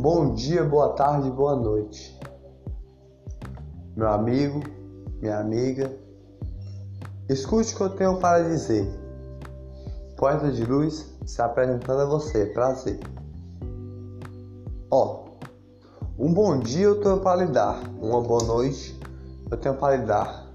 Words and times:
Bom 0.00 0.32
dia, 0.32 0.62
boa 0.62 0.90
tarde, 0.90 1.28
boa 1.28 1.56
noite. 1.56 2.16
Meu 3.96 4.06
amigo, 4.06 4.62
minha 5.20 5.40
amiga, 5.40 5.90
escute 7.28 7.74
o 7.74 7.76
que 7.76 7.82
eu 7.82 7.90
tenho 7.90 8.20
para 8.20 8.44
dizer. 8.44 8.86
Poeta 10.16 10.52
de 10.52 10.64
luz 10.64 11.12
se 11.26 11.42
apresentando 11.42 12.02
a 12.02 12.04
você, 12.04 12.46
prazer. 12.46 13.00
Ó, 14.88 15.24
um 16.16 16.32
bom 16.32 16.60
dia 16.60 16.84
eu 16.84 17.00
tenho 17.00 17.18
para 17.18 17.44
lhe 17.44 17.50
dar, 17.50 17.80
uma 18.00 18.20
boa 18.20 18.44
noite 18.44 18.96
eu 19.50 19.56
tenho 19.56 19.74
para 19.74 19.96
lhe 19.96 20.06
dar, 20.06 20.46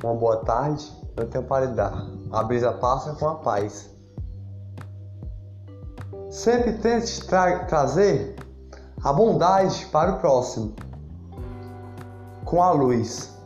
uma 0.00 0.14
boa 0.14 0.44
tarde 0.44 0.92
eu 1.16 1.28
tenho 1.28 1.42
para 1.42 1.66
lhe 1.66 1.74
dar. 1.74 2.06
A 2.30 2.44
brisa 2.44 2.70
passa 2.70 3.14
com 3.14 3.26
a 3.26 3.34
paz. 3.34 3.90
Sempre 6.30 6.74
tente 6.74 7.26
tra 7.26 7.64
trazer 7.64 8.43
a 9.04 9.12
bondade 9.12 9.84
para 9.92 10.14
o 10.14 10.18
próximo 10.18 10.74
com 12.46 12.62
a 12.62 12.70
luz, 12.72 13.36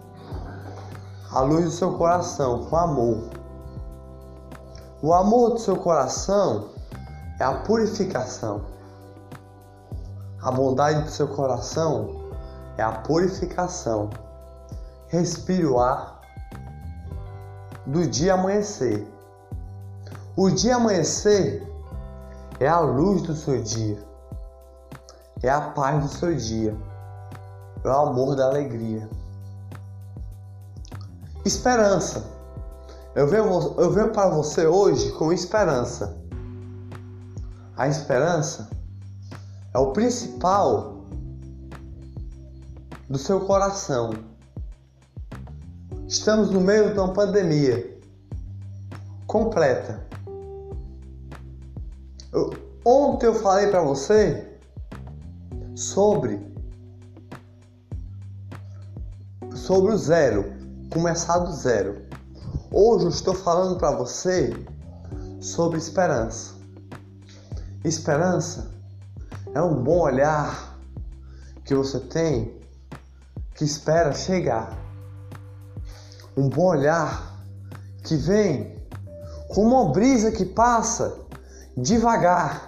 a 1.33 1.41
luz 1.41 1.65
do 1.65 1.71
seu 1.73 1.99
coração, 1.99 2.67
com 2.67 2.77
amor. 2.77 3.29
O 5.03 5.13
amor 5.13 5.51
do 5.51 5.59
seu 5.59 5.77
coração 5.77 6.69
é 7.41 7.45
a 7.45 7.55
purificação. 7.55 8.63
A 10.43 10.53
bondade 10.53 11.03
do 11.03 11.11
seu 11.11 11.27
coração 11.27 12.31
é 12.77 12.83
a 12.83 12.93
purificação. 12.93 14.11
Respire 15.09 15.67
o 15.67 15.81
ar 15.81 16.21
do 17.85 18.07
dia 18.07 18.35
amanhecer. 18.35 19.07
O 20.37 20.51
dia 20.51 20.77
amanhecer 20.77 21.67
é 22.61 22.69
a 22.69 22.79
luz 22.79 23.23
do 23.23 23.35
seu 23.35 23.61
dia, 23.61 24.08
é 25.43 25.49
a 25.49 25.61
paz 25.61 26.03
do 26.03 26.09
seu 26.09 26.35
dia, 26.35 26.77
é 27.85 27.89
o 27.89 27.93
amor 27.93 28.35
da 28.35 28.47
alegria. 28.47 29.09
Esperança. 31.45 32.25
Eu 33.15 33.27
venho, 33.27 33.75
eu 33.79 33.91
venho 33.91 34.13
para 34.13 34.29
você 34.29 34.67
hoje 34.67 35.13
com 35.13 35.33
esperança. 35.33 36.17
A 37.77 37.89
esperança 37.89 38.69
é 39.73 39.79
o 39.79 39.93
principal 39.93 41.05
do 43.09 43.19
seu 43.19 43.41
coração. 43.41 44.11
Estamos 46.07 46.51
no 46.51 46.61
meio 46.61 46.93
de 46.93 46.99
uma 46.99 47.13
pandemia 47.13 47.99
completa. 49.27 50.07
Eu, 52.33 52.51
ontem 52.85 53.27
eu 53.27 53.35
falei 53.35 53.69
para 53.69 53.83
você 53.83 54.48
sobre 55.79 56.45
sobre 59.55 59.93
o 59.93 59.97
zero, 59.97 60.53
começar 60.91 61.39
do 61.39 61.53
zero. 61.53 62.03
Hoje 62.73 63.05
eu 63.05 63.11
estou 63.11 63.33
falando 63.33 63.79
para 63.79 63.93
você 63.93 64.53
sobre 65.41 65.79
esperança. 65.79 66.55
Esperança 67.85 68.75
é 69.55 69.63
um 69.63 69.81
bom 69.81 70.01
olhar 70.01 70.77
que 71.65 71.77
você 71.77 72.01
tem 72.01 72.61
que 73.55 73.63
espera 73.63 74.13
chegar. 74.13 74.77
Um 76.37 76.49
bom 76.49 76.67
olhar 76.67 77.41
que 78.03 78.17
vem 78.17 78.77
como 79.49 79.81
uma 79.81 79.93
brisa 79.93 80.33
que 80.33 80.45
passa 80.45 81.21
devagar. 81.77 82.68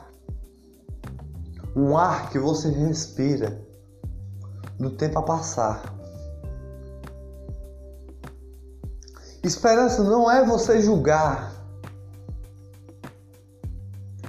Um 1.75 1.97
ar 1.97 2.31
que 2.31 2.39
você 2.39 2.69
respira 2.69 3.61
do 4.79 4.91
tempo 4.91 5.19
a 5.19 5.23
passar. 5.23 5.95
Esperança 9.42 10.03
não 10.03 10.30
é 10.30 10.45
você 10.45 10.83
julgar 10.83 11.53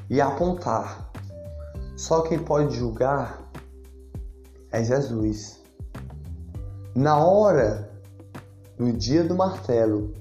e 0.10 0.22
apontar. 0.22 1.12
Só 1.98 2.22
quem 2.22 2.40
pode 2.40 2.76
julgar 2.76 3.50
é 4.72 4.84
Jesus. 4.84 5.60
Na 6.96 7.18
hora 7.18 7.92
do 8.78 8.92
dia 8.92 9.24
do 9.24 9.36
martelo, 9.36 10.14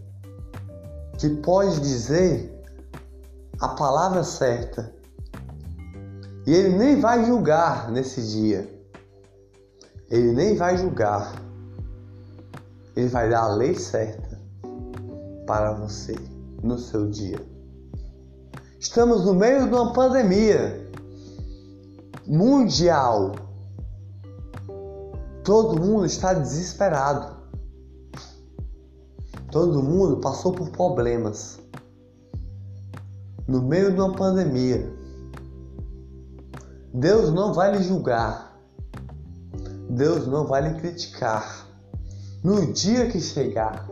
que 1.18 1.28
pode 1.28 1.80
dizer 1.80 2.52
a 3.60 3.68
palavra 3.68 4.24
certa. 4.24 4.94
E 6.46 6.54
ele 6.54 6.76
nem 6.76 7.00
vai 7.00 7.24
julgar 7.24 7.90
nesse 7.90 8.22
dia. 8.22 8.68
Ele 10.10 10.32
nem 10.32 10.56
vai 10.56 10.76
julgar. 10.76 11.34
Ele 12.96 13.08
vai 13.08 13.28
dar 13.28 13.42
a 13.42 13.54
lei 13.54 13.74
certa 13.74 14.40
para 15.46 15.72
você 15.72 16.14
no 16.62 16.78
seu 16.78 17.08
dia. 17.08 17.40
Estamos 18.78 19.24
no 19.24 19.34
meio 19.34 19.68
de 19.68 19.74
uma 19.74 19.92
pandemia 19.92 20.90
mundial. 22.26 23.32
Todo 25.44 25.80
mundo 25.80 26.06
está 26.06 26.32
desesperado. 26.32 27.36
Todo 29.50 29.82
mundo 29.82 30.18
passou 30.18 30.52
por 30.52 30.70
problemas 30.70 31.58
no 33.46 33.60
meio 33.62 33.92
de 33.92 34.00
uma 34.00 34.12
pandemia. 34.14 34.99
Deus 36.92 37.32
não 37.32 37.52
vai 37.52 37.76
lhe 37.76 37.82
julgar. 37.82 38.52
Deus 39.88 40.26
não 40.26 40.46
vai 40.46 40.62
lhe 40.62 40.80
criticar. 40.80 41.66
No 42.42 42.72
dia 42.72 43.08
que 43.08 43.20
chegar. 43.20 43.86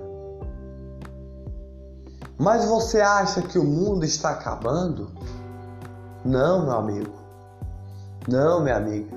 Mas 2.37 2.65
você 2.65 3.01
acha 3.01 3.43
que 3.43 3.59
o 3.59 3.65
mundo 3.65 4.05
está 4.05 4.31
acabando? 4.31 5.11
Não, 6.25 6.65
meu 6.65 6.73
amigo. 6.73 7.15
Não, 8.29 8.63
minha 8.63 8.77
amiga. 8.77 9.17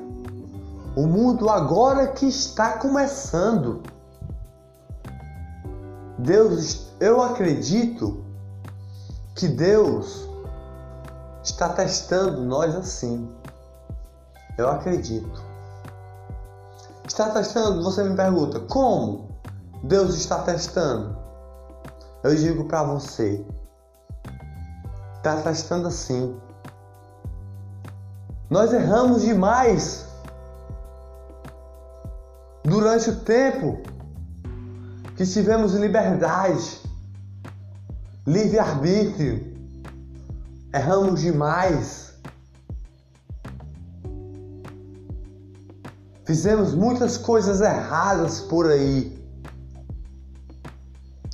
O 0.95 1.07
mundo 1.07 1.49
agora 1.49 2.07
que 2.07 2.25
está 2.25 2.77
começando. 2.77 3.81
Deus, 6.17 6.87
eu 6.99 7.21
acredito 7.21 8.23
que 9.35 9.47
Deus 9.47 10.27
está 11.43 11.69
testando 11.69 12.41
nós 12.41 12.75
assim. 12.75 13.27
Eu 14.61 14.69
acredito. 14.69 15.41
Está 17.07 17.29
testando? 17.31 17.83
Você 17.83 18.03
me 18.03 18.15
pergunta, 18.15 18.59
como 18.59 19.29
Deus 19.83 20.15
está 20.15 20.43
testando? 20.43 21.17
Eu 22.23 22.35
digo 22.35 22.65
para 22.65 22.83
você, 22.83 23.43
está 25.17 25.37
testando 25.41 25.87
assim. 25.87 26.39
Nós 28.49 28.71
erramos 28.71 29.23
demais 29.23 30.05
durante 32.63 33.09
o 33.09 33.15
tempo 33.21 33.81
que 35.17 35.25
tivemos 35.25 35.73
liberdade, 35.73 36.81
livre-arbítrio 38.27 39.51
erramos 40.73 41.21
demais. 41.21 42.10
Fizemos 46.31 46.73
muitas 46.73 47.17
coisas 47.17 47.59
erradas 47.59 48.39
por 48.39 48.65
aí. 48.65 49.21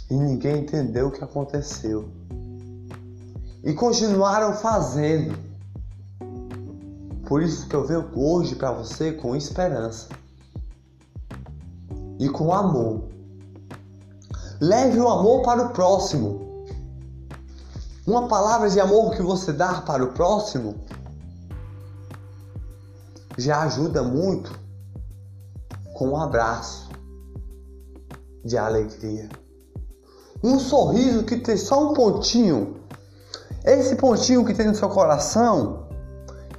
E 0.10 0.16
ninguém 0.16 0.62
entendeu 0.62 1.10
o 1.10 1.12
que 1.12 1.24
aconteceu. 1.24 2.10
E 3.64 3.74
continuaram 3.74 4.56
fazendo. 4.56 5.38
Por 7.28 7.44
isso 7.44 7.68
que 7.68 7.76
eu 7.76 7.86
venho 7.86 8.10
hoje 8.16 8.56
para 8.56 8.72
você 8.72 9.12
com 9.12 9.36
esperança 9.36 10.08
e 12.18 12.28
com 12.28 12.52
amor. 12.52 13.04
Leve 14.60 15.00
o 15.00 15.08
amor 15.08 15.44
para 15.44 15.68
o 15.68 15.70
próximo. 15.74 16.66
Uma 18.08 18.28
palavra 18.28 18.68
de 18.68 18.80
amor 18.80 19.16
que 19.16 19.22
você 19.22 19.54
dá 19.54 19.80
para 19.80 20.04
o 20.04 20.12
próximo 20.14 20.74
já 23.38 23.62
ajuda 23.62 24.02
muito 24.02 24.66
com 25.98 26.10
um 26.10 26.18
abraço 26.18 26.90
de 28.46 28.56
alegria. 28.56 29.28
Um 30.44 30.60
sorriso 30.60 31.24
que 31.24 31.38
tem 31.38 31.58
só 31.58 31.90
um 31.90 31.94
pontinho. 31.94 32.78
Esse 33.66 33.96
pontinho 33.96 34.46
que 34.46 34.54
tem 34.54 34.68
no 34.68 34.76
seu 34.76 34.90
coração, 34.90 35.88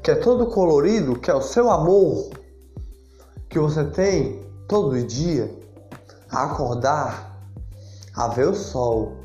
que 0.02 0.10
é 0.10 0.16
todo 0.16 0.48
colorido, 0.48 1.18
que 1.18 1.30
é 1.30 1.34
o 1.34 1.40
seu 1.40 1.70
amor, 1.70 2.30
que 3.48 3.60
você 3.60 3.84
tem 3.84 4.42
todo 4.66 5.00
dia, 5.04 5.56
a 6.28 6.44
acordar, 6.44 7.48
a 8.16 8.26
ver 8.26 8.48
o 8.48 8.54
sol 8.54 9.18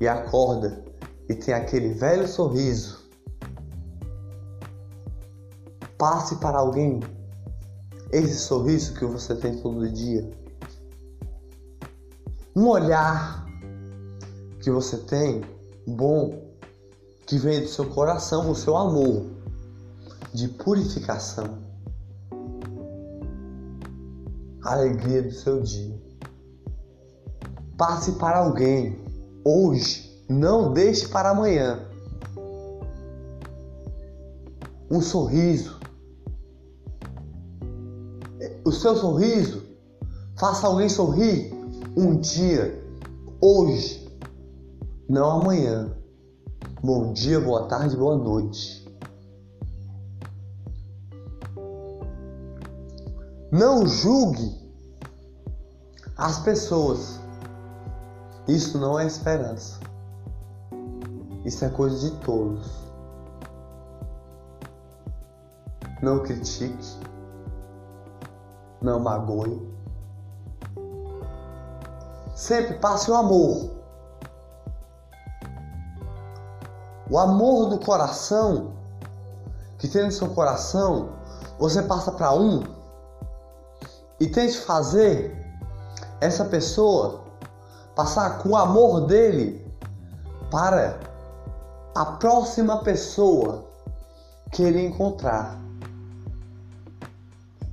e 0.00 0.08
acorda 0.08 0.82
e 1.28 1.34
tem 1.34 1.52
aquele 1.52 1.92
velho 1.92 2.26
sorriso 2.26 2.98
Passe 5.98 6.36
para 6.36 6.58
alguém 6.58 7.00
esse 8.12 8.38
sorriso 8.38 8.94
que 8.94 9.04
você 9.04 9.34
tem 9.34 9.60
todo 9.60 9.90
dia. 9.90 10.30
Um 12.54 12.66
olhar 12.68 13.46
que 14.60 14.70
você 14.70 14.96
tem 14.98 15.42
bom, 15.86 16.42
que 17.26 17.38
vem 17.38 17.60
do 17.60 17.68
seu 17.68 17.86
coração, 17.86 18.50
o 18.50 18.54
seu 18.54 18.76
amor 18.76 19.26
de 20.32 20.48
purificação. 20.48 21.68
alegria 24.72 25.22
do 25.22 25.32
seu 25.32 25.60
dia. 25.62 25.98
Passe 27.76 28.12
para 28.12 28.38
alguém 28.38 28.98
hoje, 29.44 30.24
não 30.28 30.72
deixe 30.72 31.08
para 31.08 31.30
amanhã. 31.30 31.86
Um 34.90 35.00
sorriso. 35.00 35.77
O 38.68 38.72
seu 38.72 38.94
sorriso 38.94 39.62
faça 40.36 40.66
alguém 40.66 40.90
sorrir 40.90 41.54
um 41.96 42.20
dia, 42.20 42.84
hoje, 43.40 44.06
não 45.08 45.40
amanhã. 45.40 45.96
Bom 46.82 47.14
dia, 47.14 47.40
boa 47.40 47.66
tarde, 47.66 47.96
boa 47.96 48.18
noite. 48.18 48.86
Não 53.50 53.86
julgue 53.86 54.54
as 56.18 56.38
pessoas. 56.40 57.18
Isso 58.46 58.76
não 58.76 59.00
é 59.00 59.06
esperança. 59.06 59.80
Isso 61.42 61.64
é 61.64 61.70
coisa 61.70 62.10
de 62.10 62.14
tolos. 62.18 62.70
Não 66.02 66.22
critique. 66.22 67.07
Não 68.80 69.00
magoe. 69.00 69.66
Sempre 72.34 72.74
passe 72.74 73.10
o 73.10 73.14
amor. 73.14 73.70
O 77.10 77.18
amor 77.18 77.70
do 77.70 77.78
coração 77.78 78.72
que 79.78 79.88
tem 79.88 80.04
no 80.04 80.12
seu 80.12 80.28
coração, 80.30 81.10
você 81.58 81.82
passa 81.82 82.10
para 82.12 82.32
um 82.34 82.62
e 84.20 84.26
tente 84.26 84.58
fazer 84.58 85.36
essa 86.20 86.44
pessoa 86.44 87.20
passar 87.94 88.38
com 88.38 88.50
o 88.50 88.56
amor 88.56 89.06
dele 89.06 89.64
para 90.50 90.98
a 91.94 92.04
próxima 92.04 92.78
pessoa 92.78 93.64
que 94.52 94.62
ele 94.62 94.84
encontrar. 94.84 95.58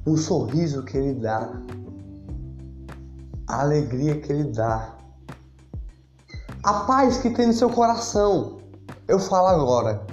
O 0.06 0.18
sorriso 0.18 0.84
que 0.84 0.98
ele 0.98 1.20
dá, 1.20 1.52
a 3.48 3.62
alegria 3.62 4.20
que 4.22 4.32
ele 4.32 4.52
dá, 4.52 4.96
a 6.66 6.86
paz 6.86 7.18
que 7.18 7.30
tem 7.30 7.46
no 7.46 7.54
seu 7.54 7.70
coração. 7.70 8.60
Eu 9.08 9.20
falo 9.20 9.48
agora. 9.48 10.06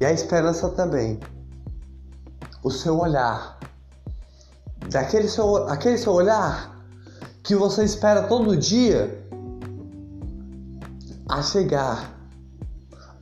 E 0.00 0.04
a 0.04 0.12
esperança 0.12 0.68
também. 0.70 1.20
O 2.62 2.70
seu 2.72 2.98
olhar 2.98 3.56
daquele 4.90 5.28
seu, 5.28 5.68
aquele 5.68 5.96
seu 5.96 6.12
olhar 6.12 6.76
que 7.44 7.54
você 7.54 7.84
espera 7.84 8.26
todo 8.26 8.56
dia 8.56 9.24
a 11.28 11.40
chegar. 11.40 12.18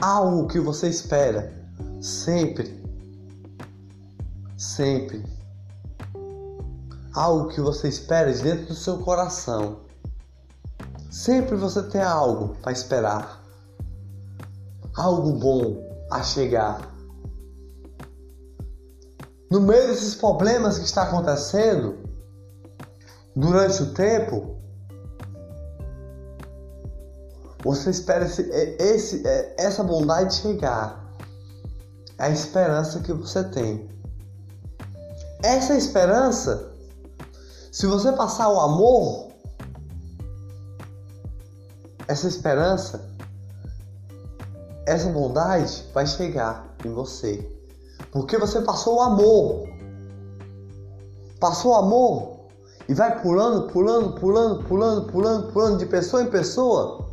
Algo 0.01 0.47
que 0.49 0.59
você 0.59 0.89
espera 0.89 1.53
sempre. 2.01 2.83
Sempre. 4.57 5.23
Algo 7.17 7.49
que 7.49 7.61
você 7.61 7.89
espera 7.89 8.33
de 8.33 8.43
dentro 8.43 8.67
do 8.67 8.75
seu 8.75 8.99
coração. 8.99 9.81
Sempre 11.11 11.57
você 11.57 11.83
tem 11.83 12.01
algo 12.01 12.55
para 12.63 12.71
esperar. 12.71 13.43
Algo 14.95 15.33
bom 15.33 15.85
a 16.11 16.23
chegar 16.23 16.97
no 19.51 19.61
meio 19.61 19.87
desses 19.87 20.15
problemas 20.15 20.79
que 20.79 20.85
está 20.85 21.05
acontecendo 21.05 21.99
durante 23.35 23.83
o 23.83 23.93
tempo, 23.95 24.57
você 27.63 27.91
espera 27.91 28.25
esse, 28.25 28.43
esse, 28.43 29.23
essa 29.57 29.85
bondade 29.85 30.35
chegar. 30.35 31.05
É 32.19 32.25
a 32.25 32.31
esperança 32.31 33.01
que 33.01 33.13
você 33.13 33.45
tem. 33.45 33.89
Essa 35.43 35.77
esperança, 35.77 36.73
se 37.77 37.87
você 37.87 38.11
passar 38.11 38.49
o 38.49 38.59
amor, 38.59 39.33
essa 42.09 42.27
esperança, 42.27 43.07
essa 44.87 45.11
bondade 45.11 45.85
vai 45.93 46.07
chegar 46.07 46.75
em 46.83 46.91
você. 46.91 47.47
Porque 48.11 48.39
você 48.39 48.63
passou 48.63 48.97
o 48.97 49.01
amor. 49.03 49.69
Passou 51.39 51.73
o 51.73 51.75
amor 51.75 52.47
e 52.89 52.95
vai 52.95 53.21
pulando, 53.21 53.71
pulando, 53.71 54.15
pulando, 54.15 54.65
pulando, 54.65 55.13
pulando, 55.13 55.53
pulando 55.53 55.77
de 55.77 55.85
pessoa 55.85 56.23
em 56.23 56.31
pessoa. 56.31 57.11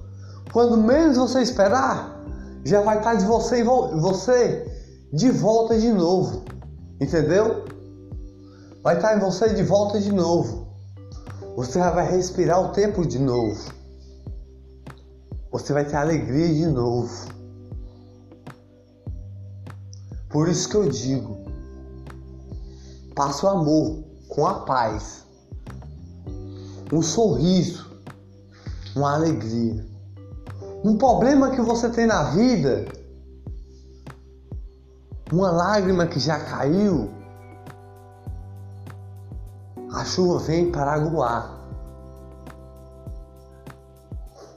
Quando 0.53 0.77
menos 0.77 1.17
você 1.17 1.41
esperar, 1.41 2.23
já 2.63 2.79
vai 2.79 2.99
estar 2.99 3.15
de 3.15 3.25
você 3.25 3.65
você 3.65 4.65
de 5.11 5.29
volta 5.29 5.77
de 5.77 5.91
novo. 5.91 6.45
Entendeu? 7.01 7.65
Vai 8.83 8.97
estar 8.97 9.15
em 9.15 9.19
você 9.19 9.53
de 9.53 9.63
volta 9.63 9.97
de 9.97 10.11
novo. 10.11 10.67
Você 11.55 11.79
vai 11.79 12.11
respirar 12.11 12.61
o 12.61 12.73
tempo 12.73 13.07
de 13.07 13.17
novo. 13.17 13.71
Você 15.53 15.71
vai 15.71 15.85
ter 15.85 15.95
alegria 15.95 16.53
de 16.53 16.67
novo. 16.67 17.31
Por 20.29 20.49
isso 20.49 20.67
que 20.67 20.75
eu 20.75 20.89
digo: 20.89 21.37
passe 23.15 23.45
o 23.45 23.49
amor 23.49 24.03
com 24.27 24.45
a 24.45 24.65
paz, 24.65 25.25
um 26.91 27.01
sorriso, 27.01 27.89
uma 28.93 29.13
alegria. 29.13 29.85
Um 30.83 30.97
problema 30.97 31.51
que 31.51 31.61
você 31.61 31.87
tem 31.89 32.05
na 32.05 32.31
vida, 32.31 32.83
uma 35.31 35.51
lágrima 35.51 36.05
que 36.05 36.19
já 36.19 36.37
caiu, 36.37 37.22
a 39.93 40.03
chuva 40.03 40.39
vem 40.39 40.71
para 40.71 40.93
aguar. 40.93 41.51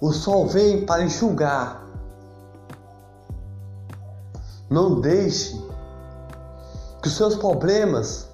O 0.01 0.11
sol 0.13 0.47
vem 0.47 0.87
para 0.87 1.05
enxugar. 1.05 1.85
Não 4.71 5.01
deixe 5.01 5.63
que 7.03 7.09
os 7.09 7.17
seus 7.17 7.37
problemas 7.37 8.29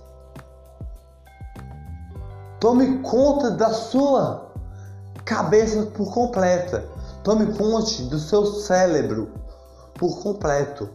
tome 2.60 2.98
conta 3.00 3.50
da 3.50 3.70
sua 3.70 4.52
cabeça 5.24 5.86
por 5.86 6.12
completa. 6.14 6.88
Tome 7.24 7.52
conta 7.54 8.02
do 8.04 8.18
seu 8.18 8.46
cérebro 8.46 9.32
por 9.94 10.22
completo. 10.22 10.88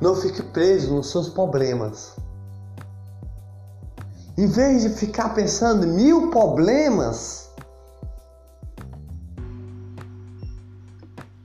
Não 0.00 0.16
fique 0.16 0.42
preso 0.42 0.94
nos 0.94 1.10
seus 1.10 1.28
problemas. 1.28 2.13
Em 4.36 4.48
vez 4.48 4.82
de 4.82 4.88
ficar 4.88 5.32
pensando 5.32 5.86
mil 5.86 6.28
problemas, 6.28 7.48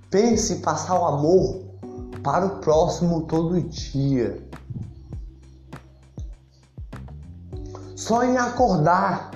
pense 0.10 0.54
em 0.54 0.62
passar 0.62 1.00
o 1.00 1.06
amor 1.06 1.70
para 2.24 2.48
o 2.48 2.60
próximo 2.60 3.28
todo 3.28 3.62
dia. 3.62 4.44
Só 7.96 8.24
em 8.24 8.38
acordar, 8.38 9.30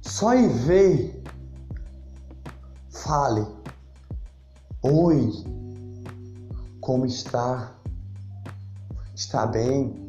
só 0.00 0.34
em 0.34 0.48
ver, 0.48 1.22
fale: 2.90 3.46
Oi, 4.82 5.30
como 6.80 7.06
está? 7.06 7.72
Está 9.14 9.46
bem? 9.46 10.01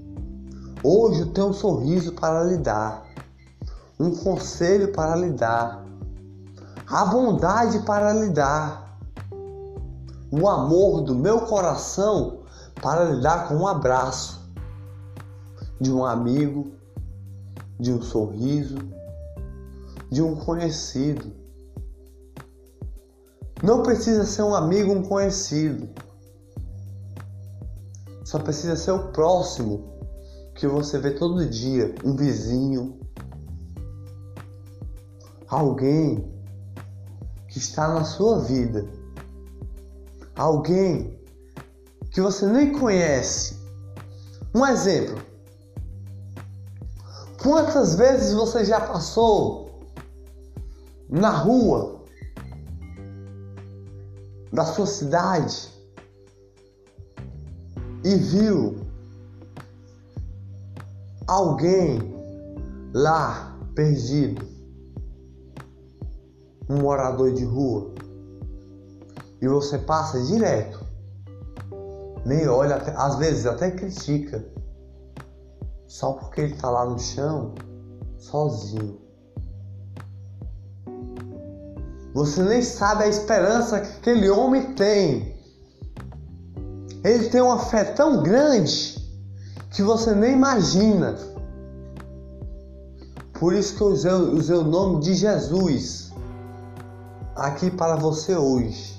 Hoje 0.85 1.21
eu 1.21 1.31
tenho 1.31 1.47
um 1.47 1.53
sorriso 1.53 2.11
para 2.11 2.43
lhe 2.43 2.57
dar, 2.57 3.05
um 3.97 4.13
conselho 4.13 4.91
para 4.91 5.15
lhe 5.15 5.31
dar, 5.31 5.81
a 6.85 7.05
bondade 7.05 7.79
para 7.85 8.11
lhe 8.11 8.29
dar, 8.29 8.99
o 10.29 10.45
amor 10.49 10.99
do 10.99 11.15
meu 11.15 11.39
coração 11.45 12.39
para 12.81 13.05
lhe 13.05 13.21
dar 13.21 13.47
com 13.47 13.55
um 13.55 13.65
abraço 13.65 14.41
de 15.79 15.89
um 15.89 16.03
amigo, 16.03 16.73
de 17.79 17.93
um 17.93 18.01
sorriso, 18.01 18.77
de 20.11 20.21
um 20.21 20.35
conhecido. 20.35 21.31
Não 23.63 23.83
precisa 23.83 24.25
ser 24.25 24.41
um 24.41 24.53
amigo, 24.53 24.91
um 24.91 25.01
conhecido. 25.01 25.87
Só 28.25 28.37
precisa 28.37 28.75
ser 28.75 28.91
o 28.91 29.13
próximo 29.13 29.92
que 30.63 30.67
você 30.69 30.97
vê 30.97 31.11
todo 31.11 31.45
dia, 31.45 31.93
um 32.05 32.15
vizinho, 32.15 32.97
alguém 35.45 36.33
que 37.49 37.57
está 37.57 37.93
na 37.93 38.05
sua 38.05 38.39
vida, 38.39 38.87
alguém 40.37 41.19
que 42.11 42.21
você 42.21 42.45
nem 42.45 42.71
conhece. 42.79 43.59
Um 44.55 44.65
exemplo. 44.65 45.21
Quantas 47.41 47.95
vezes 47.95 48.31
você 48.31 48.63
já 48.63 48.79
passou 48.79 49.81
na 51.09 51.31
rua 51.31 52.05
da 54.53 54.63
sua 54.63 54.85
cidade 54.85 55.73
e 58.05 58.15
viu 58.15 58.82
alguém 61.33 62.13
lá 62.93 63.57
perdido, 63.73 64.45
um 66.69 66.81
morador 66.81 67.33
de 67.33 67.43
rua, 67.43 67.93
e 69.41 69.47
você 69.47 69.77
passa 69.79 70.21
direto, 70.21 70.85
nem 72.25 72.47
olha, 72.47 72.75
às 72.75 73.15
vezes 73.17 73.45
até 73.45 73.71
critica, 73.71 74.45
só 75.87 76.13
porque 76.13 76.41
ele 76.41 76.53
está 76.53 76.69
lá 76.69 76.85
no 76.85 76.99
chão, 76.99 77.53
sozinho. 78.17 79.01
Você 82.13 82.43
nem 82.43 82.61
sabe 82.61 83.05
a 83.05 83.07
esperança 83.07 83.81
que 83.81 83.97
aquele 83.97 84.29
homem 84.29 84.75
tem. 84.75 85.35
Ele 87.03 87.27
tem 87.29 87.41
uma 87.41 87.57
fé 87.57 87.83
tão 87.83 88.21
grande 88.21 89.02
que 89.73 89.81
você 89.81 90.13
nem 90.13 90.33
imagina. 90.33 91.15
Por 93.33 93.53
isso 93.53 93.75
que 93.75 93.81
eu 93.81 93.87
usei, 93.87 94.11
usei 94.11 94.55
o 94.55 94.63
nome 94.63 95.01
de 95.01 95.15
Jesus 95.15 96.13
aqui 97.35 97.71
para 97.71 97.95
você 97.95 98.35
hoje. 98.35 98.93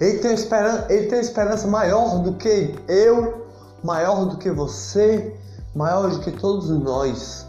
Ele 0.00 0.18
tem, 0.18 0.32
esperança, 0.32 0.92
ele 0.92 1.06
tem 1.08 1.20
esperança 1.20 1.68
maior 1.68 2.22
do 2.22 2.34
que 2.34 2.74
eu, 2.88 3.46
maior 3.84 4.24
do 4.24 4.38
que 4.38 4.50
você, 4.50 5.38
maior 5.74 6.10
do 6.10 6.20
que 6.20 6.32
todos 6.32 6.70
nós. 6.70 7.46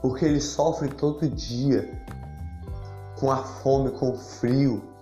Porque 0.00 0.24
ele 0.24 0.40
sofre 0.40 0.88
todo 0.88 1.28
dia 1.28 2.00
com 3.18 3.30
a 3.30 3.38
fome, 3.38 3.90
com 3.90 4.10
o 4.12 4.16
frio 4.16 4.93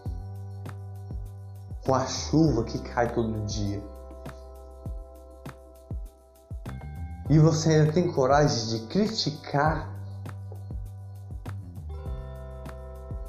com 1.85 1.95
a 1.95 2.07
chuva 2.07 2.65
que 2.65 2.79
cai 2.79 3.13
todo 3.13 3.45
dia. 3.47 3.83
E 7.29 7.39
você 7.39 7.71
ainda 7.71 7.93
tem 7.93 8.13
coragem 8.13 8.69
de 8.69 8.87
criticar? 8.87 9.91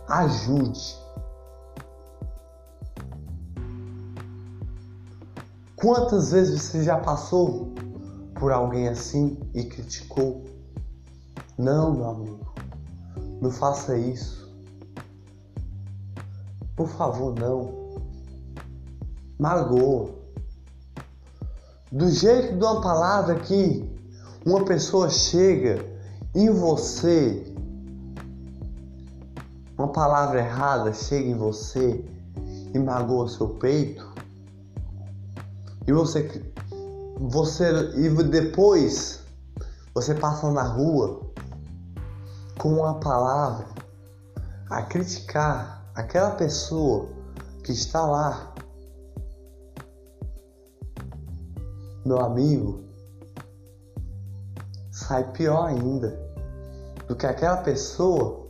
Ajude. 0.07 1.01
Quantas 5.75 6.31
vezes 6.31 6.61
você 6.61 6.83
já 6.83 6.97
passou 6.97 7.73
por 8.35 8.51
alguém 8.51 8.87
assim 8.87 9.39
e 9.53 9.63
criticou? 9.63 10.43
Não, 11.57 11.93
meu 11.93 12.09
amigo, 12.09 12.53
não 13.41 13.51
faça 13.51 13.97
isso. 13.97 14.53
Por 16.75 16.87
favor, 16.87 17.33
não 17.39 17.82
magoa. 19.39 20.11
Do 21.91 22.09
jeito 22.09 22.57
de 22.57 22.63
uma 22.63 22.81
palavra 22.81 23.35
que 23.35 23.89
uma 24.45 24.65
pessoa 24.65 25.09
chega 25.09 25.85
em 26.33 26.49
você, 26.49 27.53
uma 29.77 29.89
palavra 29.89 30.39
errada 30.39 30.93
chega 30.93 31.29
em 31.29 31.35
você 31.35 32.03
e 32.73 32.79
magoa 32.79 33.29
seu 33.29 33.49
peito, 33.49 34.11
e 35.85 35.91
você, 35.91 36.41
você 37.19 37.91
e 37.95 38.09
depois 38.23 39.21
você 39.93 40.15
passa 40.15 40.49
na 40.51 40.63
rua 40.63 41.21
com 42.57 42.73
uma 42.73 42.99
palavra 42.99 43.67
a 44.69 44.81
criticar 44.81 45.85
aquela 45.93 46.31
pessoa 46.31 47.09
que 47.63 47.71
está 47.71 48.05
lá 48.05 48.53
meu 52.05 52.19
amigo, 52.19 52.83
sai 54.91 55.31
pior 55.31 55.65
ainda 55.67 56.19
do 57.07 57.15
que 57.15 57.25
aquela 57.25 57.57
pessoa 57.57 58.47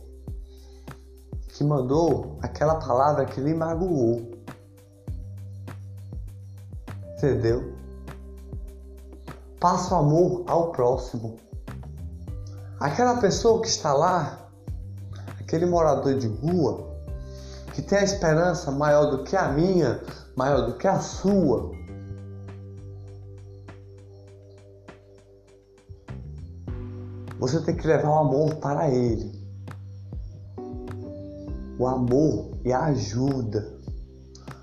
que 1.48 1.62
mandou 1.62 2.38
aquela 2.42 2.76
palavra 2.76 3.24
que 3.24 3.40
lhe 3.40 3.54
magoou. 3.54 4.32
Entendeu? 7.16 7.72
Passa 9.60 9.94
o 9.94 9.98
amor 9.98 10.44
ao 10.48 10.72
próximo. 10.72 11.36
Aquela 12.80 13.18
pessoa 13.18 13.62
que 13.62 13.68
está 13.68 13.92
lá, 13.92 14.50
aquele 15.40 15.64
morador 15.64 16.18
de 16.18 16.26
rua, 16.26 16.92
que 17.72 17.80
tem 17.80 17.98
a 17.98 18.04
esperança 18.04 18.70
maior 18.70 19.06
do 19.06 19.22
que 19.22 19.36
a 19.36 19.48
minha, 19.48 20.02
maior 20.36 20.66
do 20.66 20.74
que 20.74 20.88
a 20.88 20.98
sua, 20.98 21.70
Você 27.44 27.60
tem 27.60 27.76
que 27.76 27.86
levar 27.86 28.08
o 28.08 28.18
amor 28.20 28.54
para 28.54 28.88
ele. 28.88 29.30
O 31.78 31.86
amor 31.86 32.52
e 32.64 32.72
a 32.72 32.84
ajuda. 32.84 33.78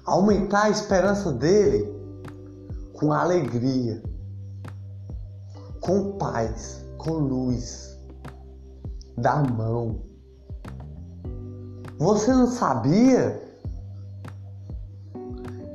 Aumentar 0.03 0.63
a 0.63 0.69
esperança 0.71 1.31
dele 1.31 1.87
com 2.93 3.13
alegria, 3.13 4.01
com 5.79 6.13
paz, 6.17 6.83
com 6.97 7.11
luz. 7.11 7.95
Da 9.15 9.43
mão. 9.43 10.01
Você 11.99 12.33
não 12.33 12.47
sabia 12.47 13.39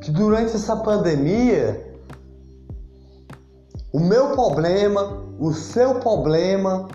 que 0.03 0.11
durante 0.11 0.57
essa 0.57 0.75
pandemia 0.75 1.87
o 3.93 4.01
meu 4.01 4.33
problema, 4.33 5.26
o 5.39 5.53
seu 5.53 6.01
problema, 6.01 6.89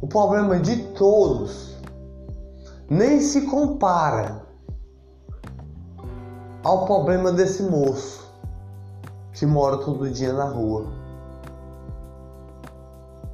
o 0.00 0.06
problema 0.06 0.58
de 0.58 0.76
todos 0.94 1.76
nem 2.88 3.20
se 3.20 3.42
compara 3.42 4.42
ao 6.62 6.86
problema 6.86 7.32
desse 7.32 7.62
moço 7.62 8.28
que 9.32 9.46
mora 9.46 9.78
todo 9.78 10.10
dia 10.10 10.32
na 10.32 10.44
rua. 10.44 10.86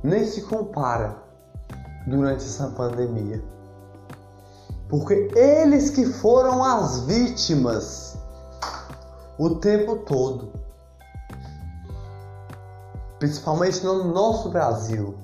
Nem 0.03 0.25
se 0.25 0.43
compara 0.43 1.17
durante 2.07 2.45
essa 2.45 2.69
pandemia. 2.69 3.43
Porque 4.89 5.31
eles 5.35 5.91
que 5.91 6.07
foram 6.07 6.63
as 6.63 7.01
vítimas 7.01 8.17
o 9.39 9.57
tempo 9.57 9.97
todo. 9.97 10.66
Principalmente 13.19 13.85
no 13.85 14.13
nosso 14.13 14.51
Brasil. 14.51 15.17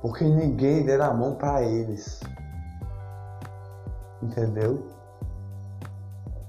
porque 0.00 0.24
ninguém 0.24 0.84
dera 0.84 1.06
a 1.06 1.14
mão 1.14 1.34
para 1.34 1.62
eles. 1.62 2.20
Entendeu? 4.22 4.86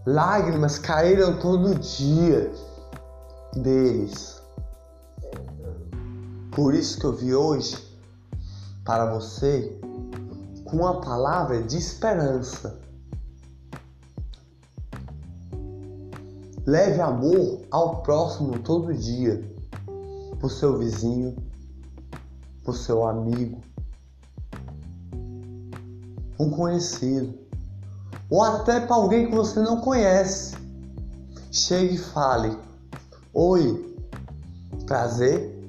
Lágrimas 0.06 0.80
caíram 0.80 1.38
todo 1.40 1.76
dia 1.76 2.52
deles. 3.54 4.42
Por 6.52 6.74
isso 6.74 7.00
que 7.00 7.06
eu 7.06 7.14
vi 7.14 7.34
hoje 7.36 7.78
para 8.84 9.14
você 9.14 9.80
com 10.66 10.78
uma 10.78 11.02
palavra 11.02 11.62
de 11.62 11.78
esperança. 11.78 12.79
Leve 16.70 17.02
amor 17.02 17.62
ao 17.72 18.04
próximo 18.04 18.60
todo 18.60 18.94
dia, 18.94 19.44
para 20.38 20.46
o 20.46 20.50
seu 20.52 20.78
vizinho, 20.78 21.36
para 22.64 22.70
o 22.70 22.76
seu 22.76 23.08
amigo, 23.08 23.60
um 26.40 26.52
conhecido, 26.52 27.34
ou 28.30 28.44
até 28.44 28.82
para 28.82 28.96
alguém 28.98 29.32
que 29.32 29.36
você 29.36 29.60
não 29.62 29.82
conhece. 29.82 30.56
Chegue 31.52 31.96
e 31.96 31.98
fale: 31.98 32.56
Oi, 33.34 33.98
prazer. 34.86 35.60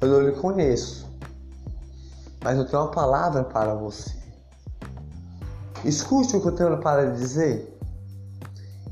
Eu 0.00 0.08
não 0.08 0.20
lhe 0.22 0.32
conheço, 0.32 1.06
Mas 2.42 2.58
eu 2.58 2.66
tenho 2.66 2.82
uma 2.82 2.90
palavra 2.90 3.44
para 3.44 3.72
você. 3.72 4.17
Escute 5.84 6.36
o 6.36 6.40
que 6.40 6.48
eu 6.48 6.54
tenho 6.54 6.80
para 6.80 7.12
dizer 7.12 7.78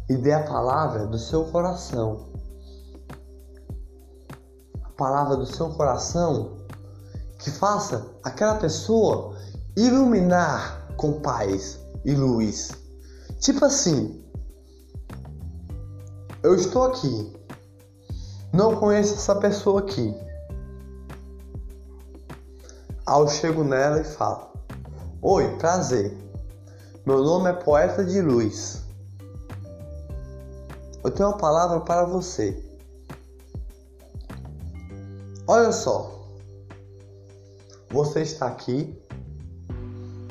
e 0.09 0.17
dê 0.17 0.33
a 0.33 0.45
palavra 0.45 1.07
do 1.07 1.19
seu 1.19 1.45
coração. 1.47 2.29
A 4.83 4.89
palavra 4.91 5.37
do 5.37 5.47
seu 5.47 5.71
coração 5.71 6.57
que 7.39 7.51
faça 7.51 8.07
aquela 8.23 8.57
pessoa 8.57 9.37
iluminar 9.77 10.89
com 10.97 11.21
paz 11.21 11.79
e 12.05 12.15
luz. 12.15 12.71
Tipo 13.41 13.65
assim, 13.65 14.25
eu 16.43 16.55
estou 16.55 16.85
aqui, 16.85 17.37
não 18.53 18.77
conheço 18.77 19.15
essa 19.15 19.35
pessoa 19.37 19.81
aqui. 19.81 20.15
Aí 23.07 23.21
eu 23.21 23.29
chego 23.29 23.63
nela 23.63 24.01
e 24.01 24.05
falo: 24.05 24.49
Oi, 25.21 25.57
prazer. 25.59 26.26
Meu 27.07 27.23
nome 27.23 27.49
é 27.49 27.53
Poeta 27.53 28.05
de 28.05 28.21
Luz. 28.21 28.83
Eu 31.05 31.11
tenho 31.13 31.29
uma 31.29 31.39
palavra 31.39 31.79
para 31.79 32.05
você. 32.05 32.61
Olha 35.47 35.71
só. 35.71 36.29
Você 37.91 38.23
está 38.23 38.49
aqui. 38.49 39.01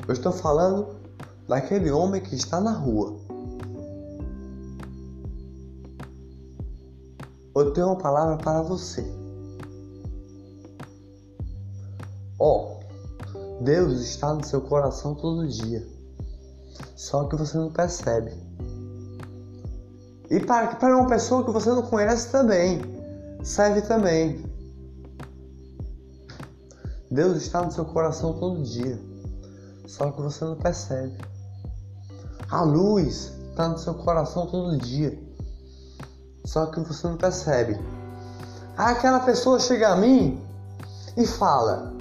Eu 0.06 0.12
estou 0.12 0.32
falando 0.32 0.94
daquele 1.48 1.90
homem 1.90 2.20
que 2.20 2.34
está 2.34 2.60
na 2.60 2.72
rua. 2.72 3.16
Eu 7.54 7.72
tenho 7.72 7.86
uma 7.86 7.96
palavra 7.96 8.36
para 8.36 8.60
você. 8.60 9.02
Ó, 12.38 12.76
oh, 12.76 13.64
Deus 13.64 14.02
está 14.02 14.34
no 14.34 14.44
seu 14.44 14.60
coração 14.60 15.14
todo 15.14 15.48
dia. 15.48 15.95
Só 16.96 17.24
que 17.24 17.36
você 17.36 17.58
não 17.58 17.70
percebe. 17.70 18.32
E 20.30 20.40
para, 20.40 20.74
para 20.74 20.96
uma 20.96 21.06
pessoa 21.06 21.44
que 21.44 21.52
você 21.52 21.68
não 21.68 21.82
conhece 21.82 22.30
também, 22.32 22.80
serve 23.44 23.82
também. 23.82 24.44
Deus 27.10 27.36
está 27.36 27.62
no 27.62 27.70
seu 27.70 27.84
coração 27.84 28.32
todo 28.32 28.64
dia, 28.64 28.98
só 29.86 30.10
que 30.10 30.20
você 30.20 30.44
não 30.44 30.56
percebe. 30.56 31.16
A 32.50 32.62
luz 32.62 33.32
está 33.50 33.68
no 33.68 33.78
seu 33.78 33.94
coração 33.94 34.46
todo 34.46 34.76
dia, 34.78 35.16
só 36.44 36.66
que 36.66 36.80
você 36.80 37.06
não 37.06 37.16
percebe. 37.16 37.78
Aquela 38.76 39.20
pessoa 39.20 39.60
chega 39.60 39.90
a 39.90 39.96
mim 39.96 40.42
e 41.16 41.26
fala: 41.26 41.94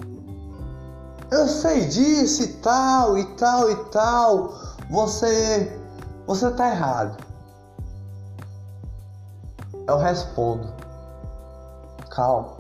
Eu 1.32 1.48
sei 1.48 1.86
disso 1.86 2.44
e 2.44 2.48
tal, 2.54 3.18
e 3.18 3.26
tal, 3.36 3.70
e 3.70 3.76
tal. 3.86 4.75
Você, 4.90 5.80
você 6.28 6.52
tá 6.52 6.70
errado. 6.70 7.18
Eu 9.88 9.98
respondo: 9.98 10.72
Calma. 12.10 12.58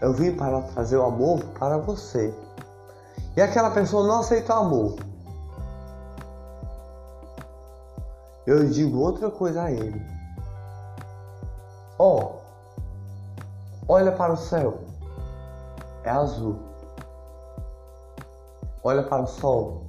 Eu 0.00 0.12
vim 0.12 0.36
para 0.36 0.60
trazer 0.62 0.96
o 0.96 1.04
amor 1.04 1.42
para 1.58 1.78
você. 1.78 2.34
E 3.36 3.40
aquela 3.40 3.70
pessoa 3.70 4.06
não 4.06 4.20
aceita 4.20 4.54
o 4.54 4.58
amor. 4.58 4.96
Eu 8.46 8.68
digo 8.68 8.98
outra 8.98 9.30
coisa 9.30 9.62
a 9.62 9.72
ele. 9.72 10.04
Ó, 11.98 12.20
oh, 12.20 12.32
olha 13.88 14.12
para 14.12 14.32
o 14.32 14.36
céu. 14.36 14.80
É 16.02 16.10
azul. 16.10 16.58
Olha 18.82 19.02
para 19.02 19.22
o 19.22 19.26
sol. 19.26 19.83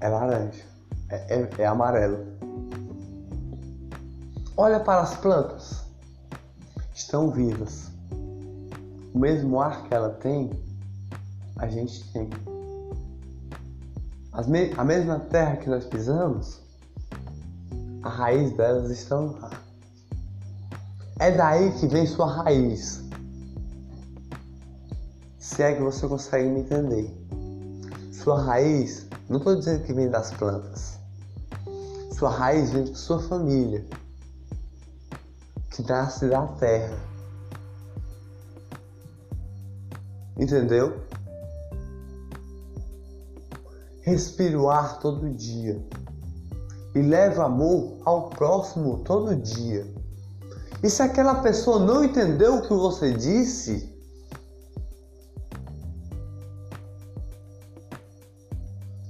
É 0.00 0.08
laranja. 0.08 0.62
É, 1.10 1.34
é, 1.36 1.48
é 1.58 1.66
amarelo. 1.66 2.26
Olha 4.56 4.80
para 4.80 5.02
as 5.02 5.14
plantas. 5.16 5.84
Estão 6.94 7.30
vivas. 7.30 7.90
O 9.14 9.18
mesmo 9.18 9.60
ar 9.60 9.84
que 9.84 9.94
ela 9.94 10.10
tem, 10.10 10.50
a 11.56 11.66
gente 11.66 12.04
tem. 12.12 12.28
Me 14.46 14.72
a 14.76 14.84
mesma 14.84 15.18
terra 15.18 15.56
que 15.56 15.68
nós 15.68 15.84
pisamos, 15.84 16.60
a 18.02 18.08
raiz 18.08 18.52
delas 18.52 18.90
estão 18.90 19.36
lá. 19.40 19.50
É 21.18 21.32
daí 21.32 21.72
que 21.72 21.88
vem 21.88 22.06
sua 22.06 22.42
raiz. 22.42 23.02
Se 25.38 25.62
é 25.62 25.74
que 25.74 25.82
você 25.82 26.06
consegue 26.06 26.48
me 26.48 26.60
entender. 26.60 27.17
Sua 28.28 28.42
raiz, 28.42 29.06
não 29.26 29.38
estou 29.38 29.56
dizendo 29.56 29.84
que 29.84 29.92
vem 29.94 30.10
das 30.10 30.30
plantas. 30.32 30.98
Sua 32.12 32.28
raiz 32.28 32.70
vem 32.72 32.84
de 32.84 32.94
sua 32.94 33.22
família, 33.22 33.86
que 35.70 35.82
nasce 35.84 36.28
da 36.28 36.46
terra. 36.46 36.98
Entendeu? 40.38 41.00
Respire 44.02 44.56
o 44.56 44.68
ar 44.68 44.98
todo 44.98 45.30
dia 45.30 45.82
e 46.94 47.00
leve 47.00 47.40
amor 47.40 47.96
ao 48.04 48.28
próximo 48.28 48.98
todo 49.04 49.34
dia. 49.36 49.86
E 50.82 50.90
se 50.90 51.02
aquela 51.02 51.36
pessoa 51.36 51.78
não 51.78 52.04
entendeu 52.04 52.56
o 52.56 52.62
que 52.68 52.74
você 52.74 53.10
disse, 53.10 53.97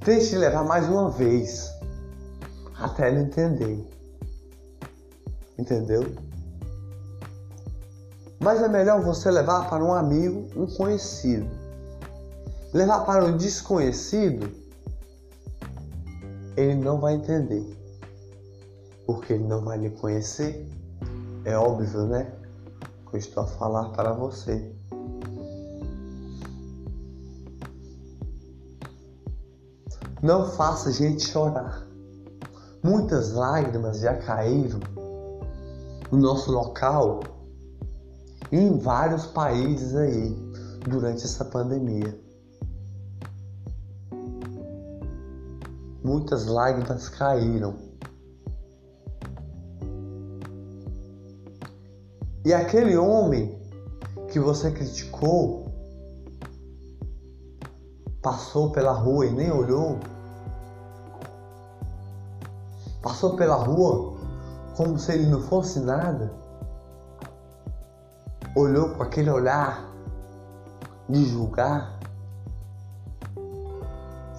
tente 0.08 0.34
levar 0.38 0.64
mais 0.64 0.88
uma 0.88 1.10
vez 1.10 1.70
até 2.80 3.10
ela 3.10 3.20
entender. 3.20 3.86
Entendeu? 5.58 6.02
Mas 8.40 8.62
é 8.62 8.68
melhor 8.68 9.02
você 9.02 9.30
levar 9.30 9.68
para 9.68 9.84
um 9.84 9.92
amigo, 9.92 10.48
um 10.56 10.66
conhecido. 10.66 11.46
Levar 12.72 13.04
para 13.04 13.26
um 13.26 13.36
desconhecido, 13.36 14.50
ele 16.56 16.76
não 16.76 16.98
vai 16.98 17.12
entender. 17.12 17.66
Porque 19.04 19.34
ele 19.34 19.44
não 19.44 19.62
vai 19.62 19.76
lhe 19.76 19.90
conhecer. 19.90 20.66
É 21.44 21.54
óbvio, 21.58 22.06
né? 22.06 22.32
Que 23.10 23.16
eu 23.16 23.18
estou 23.18 23.42
a 23.42 23.46
falar 23.46 23.90
para 23.90 24.14
você. 24.14 24.72
Não 30.22 30.50
faça 30.50 30.92
gente 30.92 31.26
chorar. 31.28 31.86
Muitas 32.82 33.32
lágrimas 33.32 34.00
já 34.00 34.16
caíram 34.16 34.80
no 36.10 36.18
nosso 36.18 36.50
local 36.50 37.20
e 38.50 38.56
em 38.56 38.78
vários 38.78 39.26
países 39.26 39.94
aí 39.94 40.34
durante 40.88 41.24
essa 41.24 41.44
pandemia. 41.44 42.18
Muitas 46.02 46.46
lágrimas 46.46 47.08
caíram. 47.08 47.76
E 52.44 52.52
aquele 52.52 52.96
homem 52.96 53.60
que 54.32 54.40
você 54.40 54.70
criticou 54.70 55.67
passou 58.22 58.70
pela 58.70 58.92
rua 58.92 59.26
e 59.26 59.30
nem 59.30 59.50
olhou. 59.50 59.98
Passou 63.02 63.36
pela 63.36 63.56
rua 63.56 64.16
como 64.76 64.98
se 64.98 65.12
ele 65.12 65.26
não 65.26 65.40
fosse 65.42 65.80
nada 65.80 66.30
olhou 68.58 68.90
com 68.90 69.02
aquele 69.02 69.30
olhar 69.30 69.88
de 71.08 71.24
julgar, 71.24 71.98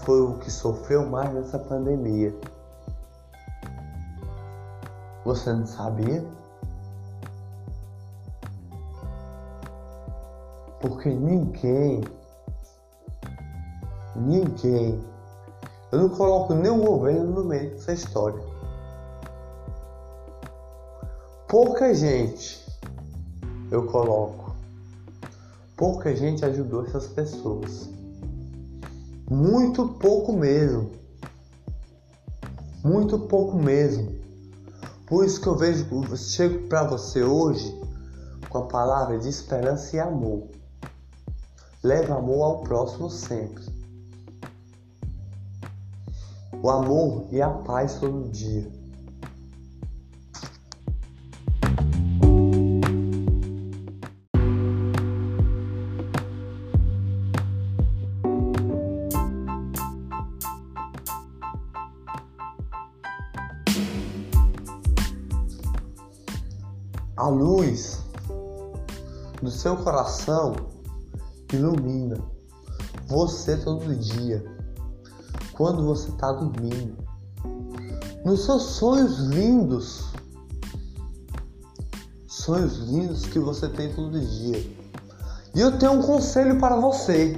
foi 0.04 0.22
o 0.22 0.38
que 0.40 0.52
sofreu 0.52 1.08
mais 1.08 1.34
nessa 1.34 1.58
pandemia. 1.58 2.36
Você 5.26 5.52
não 5.54 5.66
sabia? 5.66 6.26
Porque 10.80 11.10
ninguém, 11.10 12.04
ninguém, 14.20 15.04
eu 15.92 16.00
não 16.00 16.10
coloco 16.10 16.54
nenhum 16.54 16.82
governo 16.82 17.26
no 17.32 17.44
meio 17.44 17.72
dessa 17.72 17.94
história. 17.94 18.44
Pouca 21.48 21.94
gente 21.96 22.64
eu 23.72 23.86
coloco. 23.88 24.56
Pouca 25.76 26.16
gente 26.16 26.44
ajudou 26.44 26.86
essas 26.86 27.08
pessoas. 27.08 27.90
Muito 29.30 29.88
pouco 29.88 30.34
mesmo. 30.34 30.92
Muito 32.84 33.20
pouco 33.20 33.58
mesmo. 33.58 34.20
Por 35.06 35.26
isso 35.26 35.42
que 35.42 35.48
eu 35.48 35.56
vejo, 35.56 35.88
eu 35.92 36.18
chego 36.18 36.68
para 36.68 36.84
você 36.84 37.24
hoje 37.24 37.80
com 38.50 38.60
a 38.60 38.68
palavra 38.68 39.18
de 39.18 39.28
esperança 39.28 39.96
e 39.96 40.00
amor. 40.00 40.48
leve 41.84 42.12
amor 42.12 42.44
ao 42.44 42.62
próximo 42.62 43.10
sempre. 43.10 43.79
O 46.62 46.70
amor 46.70 47.28
e 47.32 47.42
a 47.42 47.50
paz 47.50 48.00
todo 48.00 48.30
dia. 48.30 48.70
A 67.16 67.28
luz 67.28 68.04
do 69.42 69.50
seu 69.50 69.78
coração 69.78 70.56
ilumina 71.54 72.18
você 73.08 73.58
todo 73.58 73.96
dia, 73.96 74.44
quando 75.60 75.84
você 75.86 76.10
está 76.10 76.32
dormindo, 76.32 76.96
nos 78.24 78.46
seus 78.46 78.64
sonhos 78.64 79.20
lindos, 79.20 80.14
sonhos 82.26 82.78
lindos 82.88 83.26
que 83.26 83.40
você 83.40 83.68
tem 83.68 83.94
todo 83.94 84.18
dia. 84.18 84.66
E 85.54 85.60
eu 85.60 85.78
tenho 85.78 85.92
um 85.92 86.02
conselho 86.02 86.58
para 86.62 86.78
você. 86.78 87.36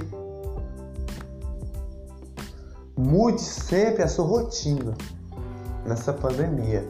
Mude 2.96 3.40
sempre 3.40 4.04
a 4.04 4.08
sua 4.08 4.24
rotina 4.24 4.94
nessa 5.84 6.12
pandemia. 6.12 6.88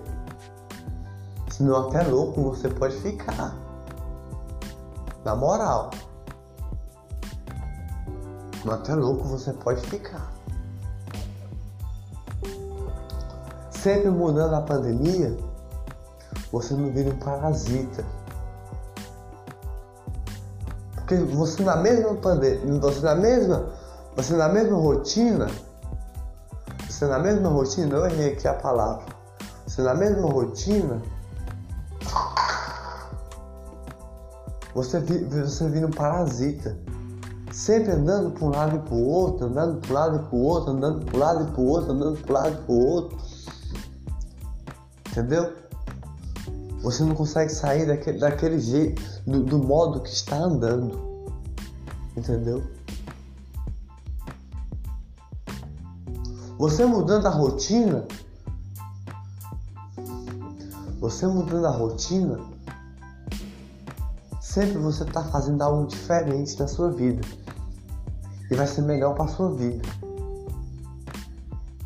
Senão 1.50 1.88
até 1.88 2.02
louco 2.02 2.42
você 2.42 2.68
pode 2.68 2.96
ficar. 2.96 3.56
Na 5.24 5.34
moral. 5.34 5.92
Senão 8.60 8.74
até 8.74 8.94
louco 8.94 9.24
você 9.24 9.54
pode 9.54 9.80
ficar. 9.86 10.31
Sempre 13.82 14.10
mudando 14.10 14.54
a 14.54 14.60
pandemia, 14.60 15.36
você 16.52 16.72
não 16.72 16.92
vira 16.92 17.10
um 17.10 17.18
parasita. 17.18 18.04
Porque 20.94 21.16
você 21.16 21.64
na 21.64 21.74
mesma 21.74 22.14
pandemia, 22.14 22.78
você 22.78 23.00
na 23.00 23.16
mesma, 23.16 23.70
você 24.14 24.36
na 24.36 24.48
mesma 24.48 24.78
rotina, 24.78 25.48
você 26.88 27.06
na 27.06 27.18
mesma 27.18 27.48
rotina, 27.48 27.96
eu 27.96 28.06
errei 28.06 28.34
aqui 28.34 28.46
a 28.46 28.54
palavra. 28.54 29.04
Você 29.66 29.82
na 29.82 29.94
mesma 29.94 30.28
rotina, 30.30 31.02
Você, 34.76 35.00
você 35.00 35.68
vira 35.68 35.86
um 35.86 35.90
parasita. 35.90 36.78
Sempre 37.52 37.92
andando 37.92 38.30
para 38.30 38.44
um 38.44 38.50
lado 38.50 38.76
e 38.76 38.78
para 38.78 38.94
o 38.94 39.06
outro, 39.06 39.46
andando 39.46 39.80
para 39.80 39.90
um 39.90 39.94
lado 39.94 40.16
e 40.16 40.20
para 40.20 40.36
o 40.36 40.42
outro, 40.42 40.70
andando 40.70 41.04
para 41.04 41.16
um 41.16 41.20
lado 41.20 41.42
e 41.42 41.52
para 41.52 41.60
o 41.60 41.66
outro, 41.66 41.92
andando 41.92 42.22
para 42.22 42.30
um 42.30 42.34
lado 42.34 42.54
e 42.54 42.64
para 42.64 42.72
o 42.72 42.86
outro. 42.86 43.31
Entendeu? 45.12 45.52
Você 46.82 47.04
não 47.04 47.14
consegue 47.14 47.52
sair 47.52 47.86
daquele, 47.86 48.18
daquele 48.18 48.58
jeito, 48.58 49.00
do, 49.24 49.44
do 49.44 49.58
modo 49.58 50.00
que 50.00 50.08
está 50.08 50.36
andando. 50.36 51.30
Entendeu? 52.16 52.66
Você 56.58 56.84
mudando 56.84 57.26
a 57.26 57.30
rotina, 57.30 58.04
você 60.98 61.26
mudando 61.26 61.66
a 61.66 61.70
rotina, 61.70 62.38
Sempre 64.52 64.76
você 64.76 65.02
está 65.04 65.24
fazendo 65.24 65.62
algo 65.62 65.86
diferente 65.86 66.60
na 66.60 66.68
sua 66.68 66.90
vida. 66.90 67.26
E 68.50 68.54
vai 68.54 68.66
ser 68.66 68.82
melhor 68.82 69.14
para 69.14 69.26
sua 69.28 69.50
vida. 69.50 69.82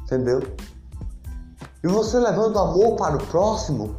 Entendeu? 0.03 0.41
E 1.83 1.89
você 1.89 2.19
levando 2.19 2.59
amor 2.59 2.97
para 2.97 3.17
o 3.17 3.27
próximo, 3.27 3.97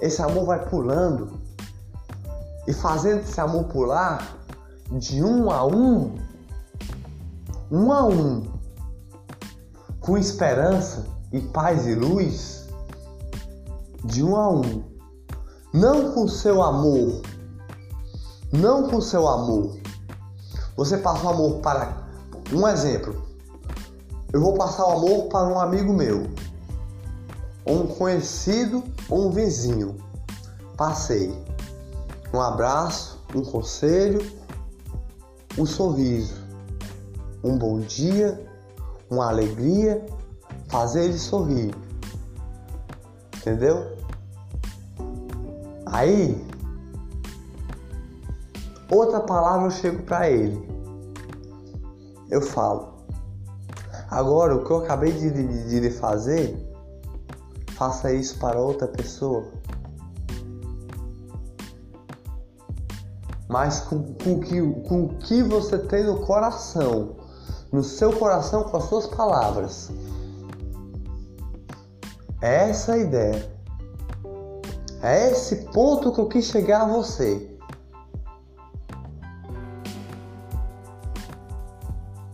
esse 0.00 0.20
amor 0.22 0.46
vai 0.46 0.68
pulando 0.68 1.40
e 2.66 2.72
fazendo 2.72 3.20
esse 3.20 3.40
amor 3.40 3.64
pular 3.64 4.36
de 4.90 5.22
um 5.22 5.50
a 5.50 5.64
um, 5.64 6.18
um 7.70 7.92
a 7.92 8.04
um, 8.04 8.50
com 10.00 10.18
esperança 10.18 11.06
e 11.32 11.40
paz 11.40 11.86
e 11.86 11.94
luz, 11.94 12.68
de 14.04 14.22
um 14.22 14.36
a 14.36 14.50
um 14.50 14.94
não 15.74 16.12
com 16.12 16.28
seu 16.28 16.62
amor, 16.62 17.20
não 18.52 18.88
com 18.88 19.00
seu 19.00 19.26
amor. 19.26 19.76
Você 20.76 20.98
passa 20.98 21.26
o 21.26 21.30
amor 21.30 21.58
para 21.58 22.06
um 22.52 22.68
exemplo. 22.68 23.20
Eu 24.34 24.40
vou 24.40 24.54
passar 24.54 24.84
o 24.88 24.90
amor 24.90 25.28
para 25.28 25.46
um 25.46 25.60
amigo 25.60 25.92
meu, 25.92 26.26
ou 27.64 27.84
um 27.84 27.86
conhecido 27.86 28.82
ou 29.08 29.28
um 29.28 29.30
vizinho. 29.30 29.96
Passei. 30.76 31.32
Um 32.32 32.40
abraço, 32.40 33.22
um 33.32 33.42
conselho, 33.44 34.20
um 35.56 35.64
sorriso, 35.64 36.34
um 37.44 37.56
bom 37.56 37.78
dia, 37.78 38.44
uma 39.08 39.28
alegria, 39.28 40.04
fazer 40.66 41.04
ele 41.04 41.18
sorrir. 41.18 41.72
Entendeu? 43.36 43.86
Aí, 45.86 46.44
outra 48.90 49.20
palavra 49.20 49.68
eu 49.68 49.70
chego 49.70 50.02
para 50.02 50.28
ele. 50.28 50.68
Eu 52.28 52.42
falo. 52.42 52.93
Agora, 54.10 54.54
o 54.54 54.64
que 54.64 54.70
eu 54.70 54.78
acabei 54.78 55.12
de, 55.12 55.80
de 55.80 55.90
fazer, 55.90 56.56
faça 57.74 58.12
isso 58.12 58.38
para 58.38 58.60
outra 58.60 58.86
pessoa. 58.86 59.44
Mas 63.48 63.80
com, 63.80 64.14
com, 64.14 64.40
que, 64.40 64.60
com 64.88 65.04
o 65.04 65.08
que 65.18 65.42
você 65.42 65.78
tem 65.78 66.04
no 66.04 66.20
coração, 66.20 67.16
no 67.72 67.82
seu 67.82 68.12
coração 68.12 68.64
com 68.64 68.76
as 68.76 68.84
suas 68.84 69.06
palavras. 69.06 69.90
É 72.40 72.70
essa 72.70 72.92
a 72.92 72.98
ideia. 72.98 73.52
É 75.02 75.30
esse 75.30 75.56
ponto 75.72 76.12
que 76.12 76.20
eu 76.20 76.28
quis 76.28 76.46
chegar 76.46 76.82
a 76.82 76.88
você. 76.88 77.50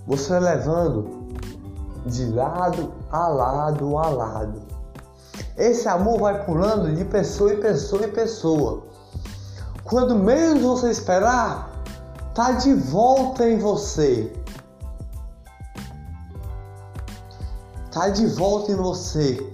Você 0.06 0.38
levando 0.38 1.19
de 2.06 2.26
lado 2.26 2.92
a 3.10 3.28
lado 3.28 3.98
a 3.98 4.08
lado. 4.08 4.62
Esse 5.56 5.88
amor 5.88 6.20
vai 6.20 6.44
pulando 6.44 6.94
de 6.94 7.04
pessoa 7.04 7.52
em 7.52 7.60
pessoa 7.60 8.04
em 8.04 8.10
pessoa. 8.10 8.84
Quando 9.84 10.14
menos 10.14 10.62
você 10.62 10.90
esperar, 10.90 11.70
tá 12.34 12.52
de 12.52 12.74
volta 12.74 13.48
em 13.48 13.58
você. 13.58 14.32
Tá 17.90 18.08
de 18.08 18.26
volta 18.26 18.72
em 18.72 18.76
você. 18.76 19.52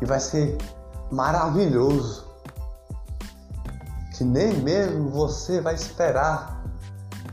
E 0.00 0.04
vai 0.04 0.20
ser 0.20 0.56
maravilhoso 1.10 2.30
que 4.20 4.24
nem 4.24 4.52
mesmo 4.60 5.08
você 5.08 5.62
vai 5.62 5.74
esperar 5.74 6.62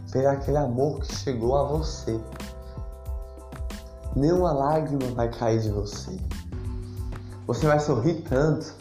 ver 0.06 0.26
aquele 0.26 0.58
amor 0.58 1.02
que 1.02 1.14
chegou 1.14 1.58
a 1.58 1.64
você. 1.66 2.18
Nenhuma 4.16 4.52
lágrima 4.52 5.12
vai 5.16 5.30
cair 5.30 5.62
de 5.62 5.70
você. 5.70 6.20
Você 7.46 7.68
vai 7.68 7.80
sorrir 7.80 8.24
tanto. 8.30 8.74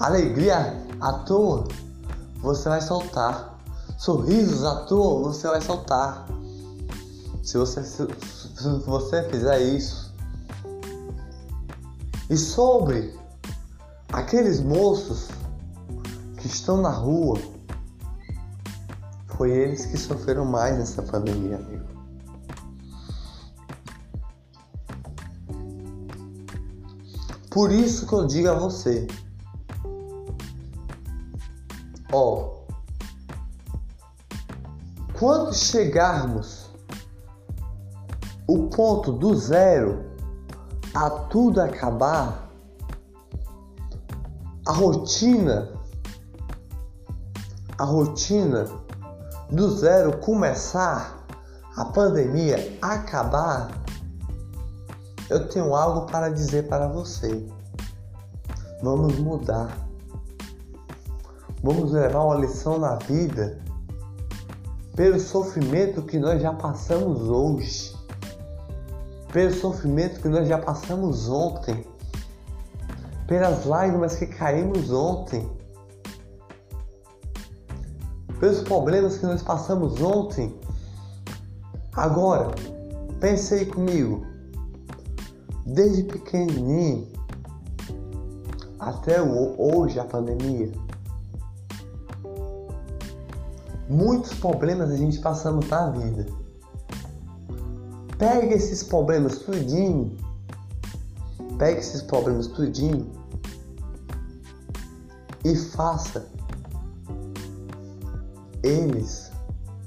Alegria 0.00 0.76
à 1.00 1.12
toa 1.20 1.64
você 2.40 2.68
vai 2.68 2.80
soltar. 2.80 3.58
Sorrisos 3.98 4.64
à 4.64 4.84
toa 4.84 5.32
você 5.32 5.48
vai 5.48 5.60
soltar. 5.60 6.26
Se 7.42 7.58
você, 7.58 7.82
se, 7.82 8.06
você 8.86 9.22
fizer 9.30 9.60
isso. 9.60 10.12
E 12.28 12.36
sobre 12.36 13.14
Aqueles 14.14 14.60
moços 14.60 15.26
que 16.38 16.46
estão 16.46 16.80
na 16.80 16.90
rua, 16.90 17.36
foi 19.26 19.50
eles 19.50 19.86
que 19.86 19.96
sofreram 19.96 20.44
mais 20.44 20.78
nessa 20.78 21.02
pandemia, 21.02 21.56
amigo. 21.56 21.93
Por 27.54 27.70
isso 27.70 28.04
que 28.08 28.12
eu 28.12 28.26
digo 28.26 28.48
a 28.48 28.54
você, 28.54 29.06
ó, 32.12 32.64
quando 35.16 35.54
chegarmos 35.54 36.68
o 38.48 38.66
ponto 38.70 39.12
do 39.12 39.36
zero 39.36 40.04
a 40.92 41.08
tudo 41.08 41.60
acabar, 41.60 42.50
a 44.66 44.72
rotina, 44.72 45.70
a 47.78 47.84
rotina 47.84 48.66
do 49.48 49.70
zero 49.78 50.18
começar, 50.18 51.24
a 51.76 51.84
pandemia 51.84 52.76
acabar, 52.82 53.83
eu 55.30 55.48
tenho 55.48 55.74
algo 55.74 56.06
para 56.06 56.28
dizer 56.28 56.68
para 56.68 56.88
você. 56.88 57.46
Vamos 58.82 59.18
mudar. 59.18 59.84
Vamos 61.62 61.92
levar 61.92 62.24
uma 62.24 62.34
lição 62.36 62.78
na 62.78 62.96
vida 62.96 63.58
pelo 64.94 65.18
sofrimento 65.18 66.02
que 66.02 66.18
nós 66.18 66.40
já 66.40 66.52
passamos 66.52 67.22
hoje, 67.22 67.96
pelo 69.32 69.52
sofrimento 69.54 70.20
que 70.20 70.28
nós 70.28 70.46
já 70.46 70.58
passamos 70.58 71.28
ontem, 71.28 71.84
pelas 73.26 73.64
lágrimas 73.64 74.16
que 74.16 74.26
caímos 74.26 74.92
ontem, 74.92 75.50
pelos 78.38 78.60
problemas 78.62 79.16
que 79.16 79.24
nós 79.24 79.42
passamos 79.42 80.00
ontem. 80.02 80.54
Agora, 81.94 82.54
pense 83.20 83.54
aí 83.54 83.66
comigo, 83.66 84.33
desde 85.64 86.04
pequenininho 86.04 87.08
até 88.78 89.20
hoje 89.22 89.98
a 89.98 90.04
pandemia 90.04 90.70
muitos 93.88 94.34
problemas 94.34 94.90
a 94.90 94.96
gente 94.96 95.18
passamos 95.18 95.68
na 95.68 95.90
vida. 95.90 96.26
Pega 98.18 98.54
esses 98.54 98.82
problemas 98.82 99.38
tudinho, 99.38 100.16
pega 101.58 101.78
esses 101.78 102.02
problemas 102.02 102.46
tudinho 102.48 103.10
e 105.44 105.54
faça 105.56 106.26
eles 108.62 109.30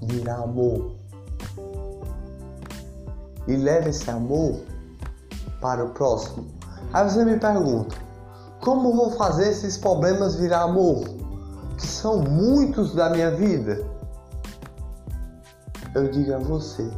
virar 0.01 0.43
amor. 0.43 0.95
E 3.47 3.55
leve 3.55 3.89
esse 3.89 4.09
amor 4.09 4.61
para 5.61 5.83
o 5.83 5.89
próximo. 5.89 6.47
Aí 6.93 7.09
você 7.09 7.23
me 7.25 7.39
pergunta, 7.39 7.95
como 8.61 8.95
vou 8.95 9.11
fazer 9.11 9.49
esses 9.49 9.77
problemas 9.77 10.35
virar 10.35 10.63
amor? 10.63 11.03
Que 11.77 11.85
são 11.85 12.19
muitos 12.19 12.93
da 12.95 13.09
minha 13.09 13.31
vida 13.31 13.97
eu 15.97 16.07
digo 16.11 16.33
a 16.33 16.37
você: 16.37 16.89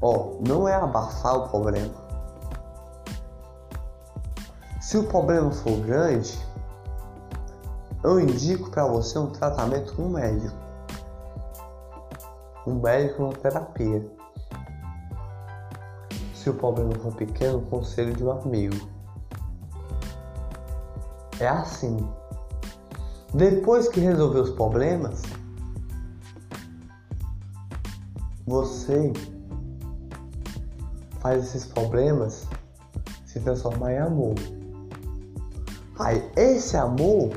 ó, 0.00 0.34
não 0.46 0.68
é 0.68 0.74
abafar 0.74 1.36
o 1.36 1.48
problema. 1.48 1.94
Se 4.80 4.98
o 4.98 5.06
problema 5.06 5.50
for 5.50 5.78
grande, 5.80 6.38
eu 8.04 8.20
indico 8.20 8.70
para 8.70 8.86
você 8.86 9.18
um 9.18 9.30
tratamento 9.30 9.94
com 9.94 10.02
um 10.02 10.10
médico. 10.10 10.56
Um 12.66 12.80
médico, 12.80 13.24
uma 13.24 13.32
terapia. 13.32 14.15
Se 16.46 16.50
o 16.50 16.54
problema 16.54 16.94
for 17.00 17.12
pequeno, 17.12 17.60
conselho 17.62 18.14
de 18.14 18.22
um 18.22 18.30
amigo. 18.30 18.88
É 21.40 21.48
assim. 21.48 21.96
Depois 23.34 23.88
que 23.88 23.98
resolver 23.98 24.38
os 24.38 24.50
problemas, 24.50 25.22
você 28.46 29.12
faz 31.18 31.46
esses 31.46 31.66
problemas 31.66 32.46
se 33.26 33.40
transformar 33.40 33.94
em 33.94 33.98
amor. 33.98 34.36
Aí, 35.98 36.30
esse 36.36 36.76
amor 36.76 37.30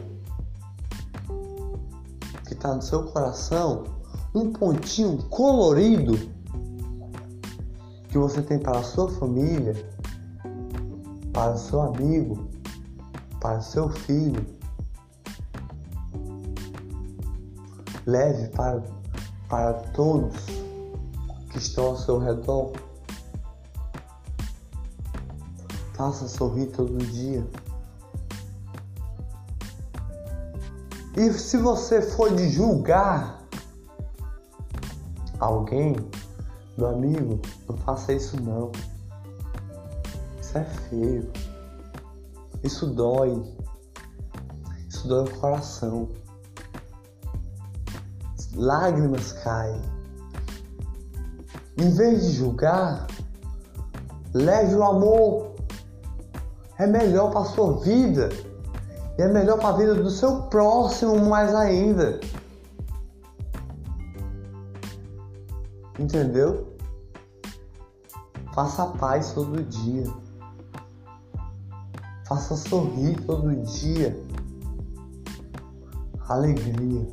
que 2.45 2.53
está 2.53 2.75
no 2.75 2.81
seu 2.83 3.05
coração, 3.05 3.85
um 4.35 4.53
pontinho 4.53 5.17
colorido 5.29 6.15
que 8.09 8.17
você 8.17 8.41
tem 8.41 8.59
para 8.59 8.79
a 8.79 8.83
sua 8.83 9.09
família, 9.09 9.73
para 11.31 11.53
o 11.53 11.57
seu 11.57 11.81
amigo, 11.81 12.49
para 13.39 13.59
o 13.59 13.61
seu 13.61 13.89
filho, 13.89 14.45
leve 18.05 18.47
para, 18.49 18.83
para 19.47 19.73
todos 19.93 20.35
que 21.51 21.59
estão 21.59 21.85
ao 21.85 21.97
seu 21.97 22.17
redor. 22.17 22.73
Faça 25.93 26.27
sorrir 26.27 26.67
todo 26.67 26.97
dia. 26.97 27.45
E 31.15 31.33
se 31.33 31.57
você 31.57 32.01
for 32.01 32.33
de 32.33 32.49
julgar 32.49 33.43
alguém, 35.39 35.95
meu 36.79 36.87
amigo, 36.87 37.41
não 37.67 37.77
faça 37.77 38.13
isso 38.13 38.41
não. 38.41 38.71
Isso 40.39 40.57
é 40.57 40.63
feio. 40.63 41.29
Isso 42.63 42.87
dói. 42.87 43.43
Isso 44.87 45.07
dói 45.07 45.25
o 45.25 45.39
coração. 45.39 46.07
Lágrimas 48.55 49.33
caem. 49.43 49.81
Em 51.77 51.89
vez 51.91 52.25
de 52.25 52.31
julgar, 52.31 53.07
leve 54.33 54.75
o 54.75 54.83
amor. 54.83 55.55
É 56.77 56.87
melhor 56.87 57.29
para 57.31 57.43
sua 57.43 57.77
vida. 57.81 58.29
E 59.17 59.21
é 59.21 59.27
melhor 59.27 59.59
para 59.59 59.69
a 59.69 59.77
vida 59.77 59.95
do 59.95 60.09
seu 60.09 60.43
próximo 60.43 61.17
mais 61.25 61.53
ainda. 61.53 62.21
Entendeu? 65.99 66.68
Faça 68.59 68.87
paz 68.87 69.31
todo 69.31 69.63
dia. 69.63 70.03
Faça 72.27 72.57
sorrir 72.57 73.15
todo 73.25 73.55
dia. 73.55 74.21
Alegria. 76.27 77.07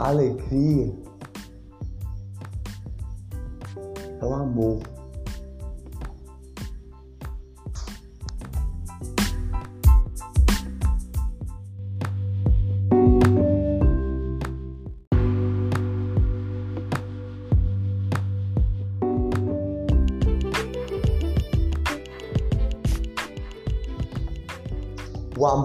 Alegria 0.00 0.92
é 4.20 4.24
o 4.24 4.34
amor. 4.34 4.80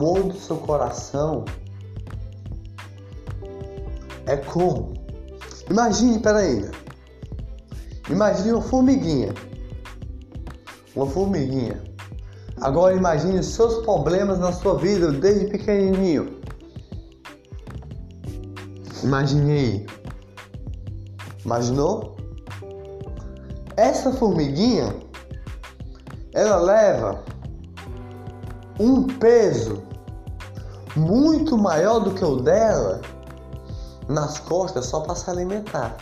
Amor 0.01 0.23
do 0.23 0.33
seu 0.33 0.57
coração 0.57 1.45
é 4.25 4.35
como? 4.35 4.93
Imagine, 5.69 6.19
peraí, 6.19 6.69
Imagine 8.09 8.53
uma 8.53 8.61
formiguinha. 8.63 9.33
Uma 10.95 11.05
formiguinha. 11.05 11.81
Agora 12.59 12.95
imagine 12.95 13.39
os 13.39 13.45
seus 13.45 13.85
problemas 13.85 14.39
na 14.39 14.51
sua 14.51 14.75
vida 14.75 15.11
desde 15.11 15.47
pequenininho. 15.47 16.41
Imagine 19.03 19.51
aí. 19.51 19.85
Imaginou? 21.45 22.17
Essa 23.77 24.11
formiguinha 24.11 24.95
ela 26.33 26.57
leva 26.57 27.23
um 28.79 29.03
peso 29.03 29.90
muito 30.95 31.57
maior 31.57 31.99
do 31.99 32.11
que 32.11 32.23
o 32.23 32.37
dela 32.37 33.01
nas 34.07 34.39
costas 34.39 34.85
só 34.85 35.01
para 35.01 35.15
se 35.15 35.29
alimentar 35.29 35.97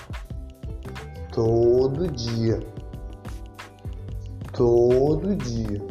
todo 1.39 2.07
dia. 2.09 2.59
Todo 4.51 5.35
dia. 5.35 5.81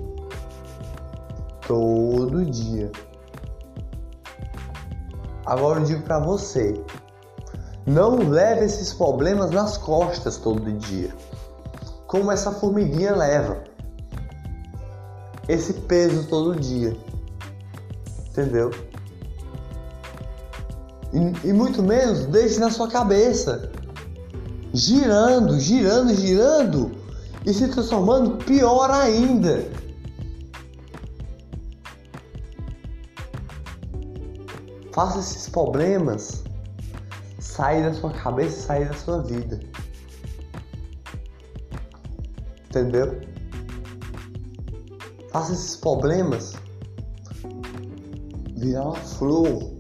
Todo 1.66 2.44
dia. 2.44 2.92
Agora 5.46 5.80
eu 5.80 5.84
digo 5.84 6.02
para 6.02 6.18
você, 6.18 6.78
não 7.87 8.28
leve 8.28 8.66
esses 8.66 8.92
problemas 8.92 9.50
nas 9.50 9.78
costas 9.78 10.37
todo 10.37 10.70
dia, 10.72 11.14
como 12.06 12.30
essa 12.30 12.52
formiguinha 12.52 13.16
leva. 13.16 13.64
Esse 15.48 15.72
peso 15.72 16.28
todo 16.28 16.54
dia. 16.61 16.94
Entendeu? 18.28 18.70
E, 21.18 21.48
e 21.48 21.52
muito 21.52 21.83
menos 21.83 22.26
deixe 22.26 22.61
na 22.61 22.70
sua 22.70 22.88
cabeça 22.88 23.72
girando, 24.72 25.59
girando, 25.59 26.14
girando 26.14 26.92
e 27.44 27.52
se 27.52 27.66
transformando 27.68 28.37
pior 28.44 28.88
ainda. 28.90 29.68
Faça 34.92 35.18
esses 35.18 35.48
problemas 35.48 36.44
sair 37.40 37.83
da 37.83 37.94
sua 37.94 38.12
cabeça 38.12 38.66
sair 38.66 38.88
da 38.88 38.94
sua 38.94 39.22
vida. 39.22 39.59
Entendeu? 42.68 43.20
Faça 45.33 45.52
esses 45.52 45.76
problemas 45.76 46.54
virar 48.57 48.85
uma 48.85 48.96
flor 48.96 49.77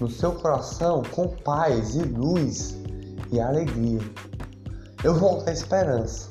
no 0.00 0.10
seu 0.10 0.32
coração 0.32 1.02
com 1.12 1.28
paz 1.28 1.94
e 1.94 2.02
luz 2.02 2.76
e 3.30 3.40
alegria. 3.40 4.00
Eu 5.02 5.14
volto 5.14 5.48
à 5.48 5.52
esperança. 5.52 6.28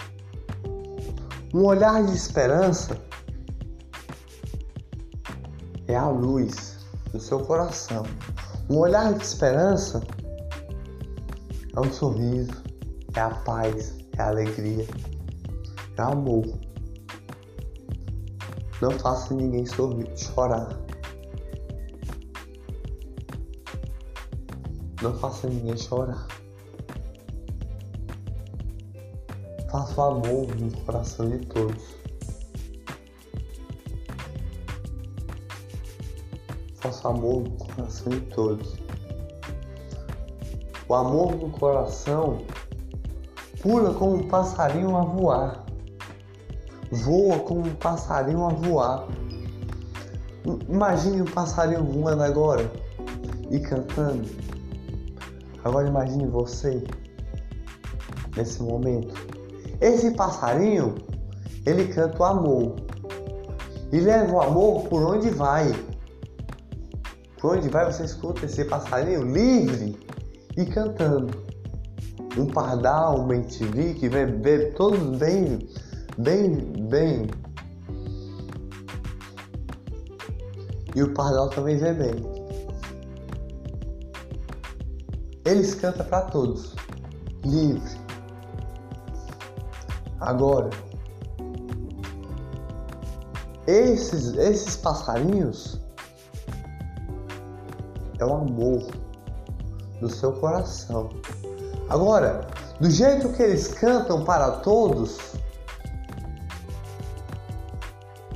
Um 1.53 1.65
olhar 1.65 2.03
de 2.03 2.13
esperança 2.15 2.99
é 5.87 5.95
a 5.95 6.09
luz 6.09 6.77
do 7.11 7.19
seu 7.19 7.39
coração. 7.41 8.03
Um 8.69 8.77
olhar 8.77 9.13
de 9.13 9.23
esperança 9.23 10.01
é 11.75 11.79
um 11.79 11.91
sorriso, 11.91 12.63
é 13.15 13.19
a 13.19 13.29
paz, 13.29 13.95
é 14.17 14.21
a 14.21 14.29
alegria, 14.29 14.87
é 15.97 16.01
o 16.01 16.05
amor. 16.05 16.45
Não 18.81 18.91
faça 18.91 19.33
ninguém 19.33 19.65
sorrir, 19.65 20.09
chorar. 20.17 20.82
Não 25.03 25.13
faça 25.15 25.49
ninguém 25.49 25.75
chorar. 25.75 26.25
Faça 29.69 29.99
o 29.99 30.03
amor 30.05 30.55
no 30.55 30.71
coração 30.85 31.29
de 31.29 31.39
todos. 31.47 31.83
Faça 36.75 37.09
amor 37.09 37.43
no 37.43 37.51
coração 37.51 38.13
de 38.13 38.21
todos. 38.21 38.75
O 40.87 40.93
amor 40.93 41.35
no 41.35 41.49
coração 41.49 42.45
pula 43.61 43.93
como 43.93 44.15
um 44.15 44.27
passarinho 44.29 44.95
a 44.95 45.01
voar. 45.01 45.65
Voa 46.93 47.39
como 47.39 47.67
um 47.67 47.75
passarinho 47.75 48.45
a 48.45 48.53
voar. 48.53 49.05
Imagine 50.69 51.23
um 51.23 51.25
passarinho 51.25 51.83
voando 51.83 52.23
agora 52.23 52.71
e 53.51 53.59
cantando. 53.59 54.42
Agora 55.63 55.87
imagine 55.87 56.27
você 56.27 56.83
nesse 58.35 58.61
momento. 58.61 59.13
Esse 59.79 60.11
passarinho, 60.11 60.95
ele 61.65 61.87
canta 61.87 62.21
o 62.21 62.25
amor. 62.25 62.75
E 63.91 63.99
leva 63.99 64.33
o 64.33 64.41
amor 64.41 64.83
por 64.87 65.03
onde 65.03 65.29
vai. 65.29 65.71
Por 67.39 67.57
onde 67.57 67.69
vai 67.69 67.91
você 67.91 68.03
escuta 68.03 68.45
esse 68.45 68.65
passarinho 68.65 69.23
livre 69.23 69.97
e 70.57 70.65
cantando. 70.65 71.43
Um 72.37 72.47
pardal, 72.47 73.21
um 73.21 73.27
bem-te-vi 73.27 73.93
que 73.93 74.09
vê, 74.09 74.25
vê 74.25 74.71
todos 74.71 75.17
bem, 75.17 75.59
bem, 76.17 76.73
bem. 76.89 77.27
E 80.95 81.03
o 81.03 81.13
pardal 81.13 81.49
também 81.49 81.77
vê 81.77 81.93
bem. 81.93 82.32
Eles 85.45 85.75
cantam 85.75 86.05
para 86.05 86.21
todos, 86.21 86.73
livre. 87.43 87.99
Agora, 90.21 90.69
esses, 93.67 94.33
esses 94.37 94.77
passarinhos 94.77 95.81
é 98.19 98.25
o 98.25 98.33
amor 98.33 98.87
do 99.99 100.09
seu 100.09 100.31
coração. 100.33 101.09
Agora, 101.89 102.47
do 102.79 102.89
jeito 102.89 103.29
que 103.33 103.43
eles 103.43 103.67
cantam 103.67 104.23
para 104.23 104.51
todos, 104.59 105.17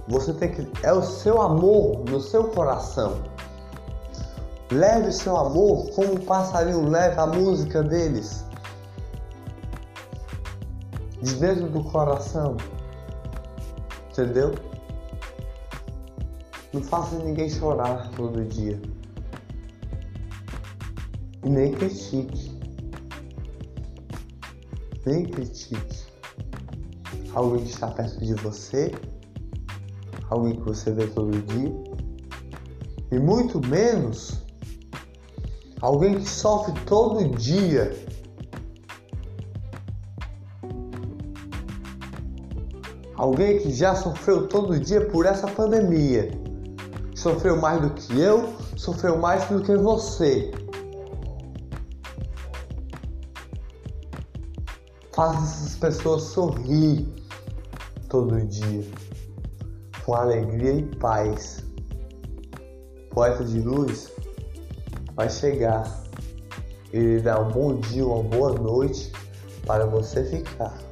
você 0.07 0.33
tem 0.33 0.51
que 0.51 0.67
é 0.83 0.93
o 0.93 1.01
seu 1.01 1.41
amor 1.41 2.03
no 2.09 2.21
seu 2.21 2.45
coração. 2.49 3.36
Leve 4.71 5.11
seu 5.11 5.37
amor 5.37 5.89
como 5.91 6.13
um 6.13 6.17
passarinho 6.17 6.89
leva 6.89 7.23
a 7.23 7.27
música 7.27 7.81
deles. 7.81 8.45
De 11.21 11.35
dentro 11.35 11.69
do 11.69 11.83
coração. 11.83 12.57
Entendeu? 14.11 14.53
Não 16.73 16.83
faça 16.83 17.17
ninguém 17.19 17.49
chorar 17.49 18.09
todo 18.15 18.43
dia 18.45 18.79
e 21.47 21.49
nem 21.49 21.71
critique. 21.71 22.57
Nem 25.05 25.23
critique 25.25 26.05
alguém 27.33 27.63
que 27.63 27.69
está 27.69 27.87
perto 27.87 28.19
de 28.19 28.33
você, 28.35 28.91
alguém 30.29 30.55
que 30.55 30.63
você 30.63 30.91
vê 30.91 31.07
todo 31.07 31.31
dia, 31.43 31.73
e 33.11 33.19
muito 33.19 33.65
menos 33.67 34.45
alguém 35.81 36.19
que 36.19 36.27
sofre 36.27 36.73
todo 36.85 37.27
dia. 37.37 37.95
Alguém 43.15 43.59
que 43.59 43.71
já 43.71 43.95
sofreu 43.95 44.47
todo 44.47 44.79
dia 44.79 45.01
por 45.07 45.25
essa 45.25 45.47
pandemia. 45.47 46.29
Sofreu 47.15 47.59
mais 47.59 47.81
do 47.81 47.89
que 47.89 48.19
eu, 48.19 48.53
sofreu 48.75 49.17
mais 49.17 49.43
do 49.45 49.61
que 49.61 49.75
você. 49.75 50.51
Faça 55.13 55.39
essas 55.39 55.75
pessoas 55.77 56.21
sorrir 56.23 57.07
todo 58.07 58.39
dia, 58.45 58.85
com 60.05 60.13
alegria 60.13 60.73
e 60.73 60.83
paz. 60.97 61.65
Poeta 63.09 63.43
de 63.43 63.59
luz 63.61 64.11
vai 65.17 65.29
chegar 65.31 65.83
e 66.93 66.99
lhe 66.99 67.19
dar 67.19 67.41
um 67.41 67.51
bom 67.51 67.75
dia, 67.75 68.05
uma 68.05 68.21
boa 68.21 68.53
noite 68.53 69.11
para 69.65 69.85
você 69.87 70.23
ficar. 70.23 70.86